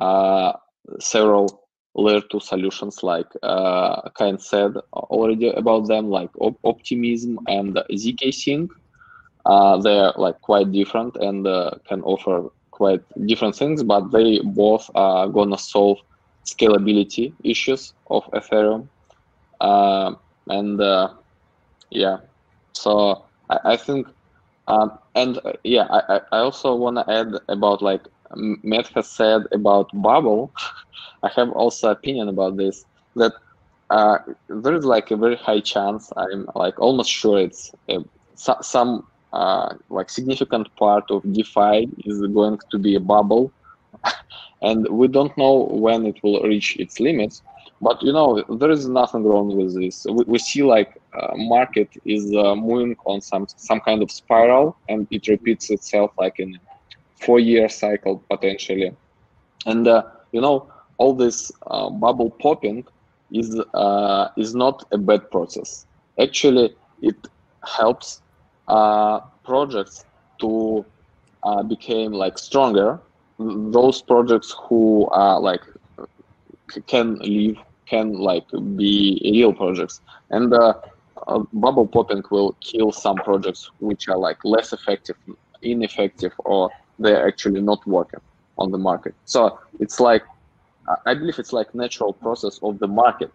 uh, 0.00 0.52
several 0.98 1.66
layer 1.94 2.20
2 2.20 2.40
solutions 2.40 3.02
like 3.02 3.26
uh, 3.42 4.08
Kane 4.16 4.38
said 4.38 4.72
already 4.92 5.48
about 5.48 5.88
them 5.88 6.08
like 6.08 6.30
op 6.40 6.56
optimism 6.64 7.38
and 7.48 7.74
zk 7.92 8.32
sync. 8.32 8.70
Uh, 9.46 9.76
they're 9.78 10.12
like 10.16 10.40
quite 10.40 10.70
different 10.72 11.16
and 11.16 11.46
uh, 11.46 11.70
can 11.88 12.02
offer 12.02 12.50
quite 12.80 13.02
different 13.30 13.56
things, 13.56 13.82
but 13.92 14.10
they 14.16 14.40
both 14.44 14.90
are 14.94 15.28
gonna 15.28 15.58
solve 15.58 15.98
scalability 16.46 17.34
issues 17.44 17.94
of 18.10 18.24
Ethereum. 18.38 18.88
Uh, 19.60 20.12
and 20.48 20.80
uh, 20.80 21.08
yeah, 21.90 22.18
so 22.74 23.24
I, 23.50 23.58
I 23.72 23.76
think, 23.76 24.06
um, 24.68 24.98
and 25.14 25.38
uh, 25.44 25.52
yeah, 25.64 25.86
I, 25.90 26.20
I 26.32 26.38
also 26.38 26.74
want 26.74 26.96
to 26.98 27.12
add 27.12 27.32
about 27.48 27.82
like 27.82 28.02
Matt 28.64 28.88
has 28.94 29.10
said 29.10 29.42
about 29.52 29.90
bubble. 29.94 30.52
I 31.22 31.30
have 31.36 31.50
also 31.52 31.90
opinion 31.90 32.28
about 32.28 32.56
this 32.56 32.84
that 33.16 33.32
uh, 33.90 34.18
there 34.48 34.74
is 34.74 34.84
like 34.84 35.10
a 35.10 35.16
very 35.16 35.36
high 35.36 35.60
chance. 35.60 36.12
I'm 36.16 36.46
like 36.54 36.78
almost 36.80 37.10
sure 37.10 37.38
it's 37.38 37.72
some 38.62 39.04
uh, 39.32 39.74
like 39.90 40.10
significant 40.10 40.74
part 40.76 41.10
of 41.10 41.22
DeFi 41.32 41.88
is 42.04 42.20
going 42.28 42.58
to 42.70 42.78
be 42.78 42.96
a 42.96 43.00
bubble, 43.00 43.52
and 44.62 44.88
we 44.88 45.08
don't 45.08 45.36
know 45.38 45.68
when 45.70 46.06
it 46.06 46.22
will 46.22 46.42
reach 46.42 46.76
its 46.78 46.98
limits. 47.00 47.42
But 47.80 48.02
you 48.02 48.12
know, 48.12 48.42
there 48.58 48.70
is 48.70 48.88
nothing 48.88 49.24
wrong 49.24 49.56
with 49.56 49.74
this. 49.74 50.04
We, 50.04 50.24
we 50.26 50.38
see 50.38 50.62
like 50.62 51.00
uh, 51.14 51.34
market 51.36 51.88
is 52.04 52.34
uh, 52.34 52.54
moving 52.54 52.96
on 53.06 53.20
some 53.20 53.46
some 53.56 53.80
kind 53.80 54.02
of 54.02 54.10
spiral, 54.10 54.76
and 54.88 55.06
it 55.10 55.28
repeats 55.28 55.70
itself 55.70 56.10
like 56.18 56.38
in 56.40 56.58
four-year 57.20 57.68
cycle 57.68 58.22
potentially. 58.28 58.92
And 59.66 59.86
uh, 59.86 60.02
you 60.32 60.40
know, 60.40 60.70
all 60.98 61.14
this 61.14 61.52
uh, 61.68 61.88
bubble 61.88 62.30
popping 62.30 62.84
is 63.32 63.54
is 64.36 64.54
not 64.54 64.84
a 64.92 64.98
bad 64.98 65.30
process. 65.30 65.86
Actually, 66.18 66.74
it 67.00 67.16
helps 67.64 68.20
uh, 68.70 69.20
projects 69.44 70.04
to 70.40 70.84
uh, 71.42 71.62
become 71.62 72.12
like 72.12 72.38
stronger 72.38 73.00
those 73.38 74.02
projects 74.02 74.54
who 74.68 75.08
are 75.10 75.40
like 75.40 75.62
can 76.86 77.16
live 77.16 77.56
can 77.86 78.12
like 78.12 78.46
be 78.76 79.20
real 79.34 79.52
projects. 79.52 80.00
And 80.30 80.54
uh, 80.54 80.74
uh, 81.26 81.40
bubble 81.52 81.86
popping 81.86 82.22
will 82.30 82.56
kill 82.60 82.92
some 82.92 83.16
projects 83.16 83.70
which 83.80 84.08
are 84.08 84.18
like 84.18 84.38
less 84.44 84.72
effective 84.72 85.16
ineffective 85.62 86.32
or 86.44 86.70
they're 86.98 87.26
actually 87.26 87.60
not 87.60 87.84
working 87.86 88.20
on 88.58 88.70
the 88.70 88.78
market. 88.78 89.14
So 89.24 89.58
it's 89.80 90.00
like 90.00 90.22
i 91.06 91.14
believe 91.14 91.38
it's 91.38 91.52
like 91.52 91.72
natural 91.74 92.12
process 92.12 92.58
of 92.62 92.78
the 92.78 92.88
market. 92.88 93.32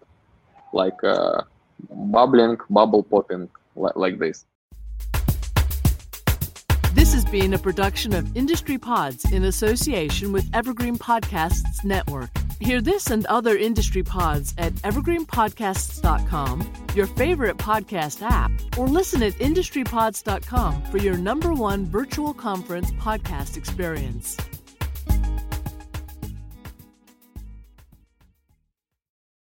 Like 0.71 1.03
uh, 1.03 1.41
bubbling 1.89 2.57
bubble 2.69 3.03
popping 3.03 3.49
like, 3.75 3.95
like 3.95 4.19
this 4.19 4.45
has 7.15 7.23
been 7.23 7.53
a 7.53 7.57
production 7.57 8.13
of 8.13 8.35
Industry 8.35 8.77
Pods 8.77 9.31
in 9.31 9.45
association 9.45 10.33
with 10.33 10.49
Evergreen 10.53 10.97
Podcasts 10.97 11.81
Network. 11.81 12.29
Hear 12.59 12.81
this 12.81 13.09
and 13.09 13.25
other 13.27 13.55
industry 13.55 14.03
pods 14.03 14.53
at 14.57 14.73
evergreenpodcasts.com, 14.83 16.73
your 16.93 17.07
favorite 17.07 17.55
podcast 17.55 18.21
app, 18.21 18.51
or 18.77 18.89
listen 18.89 19.23
at 19.23 19.31
industrypods.com 19.35 20.81
for 20.91 20.97
your 20.97 21.15
number 21.15 21.53
one 21.53 21.85
virtual 21.85 22.33
conference 22.33 22.91
podcast 22.91 23.55
experience. 23.55 24.35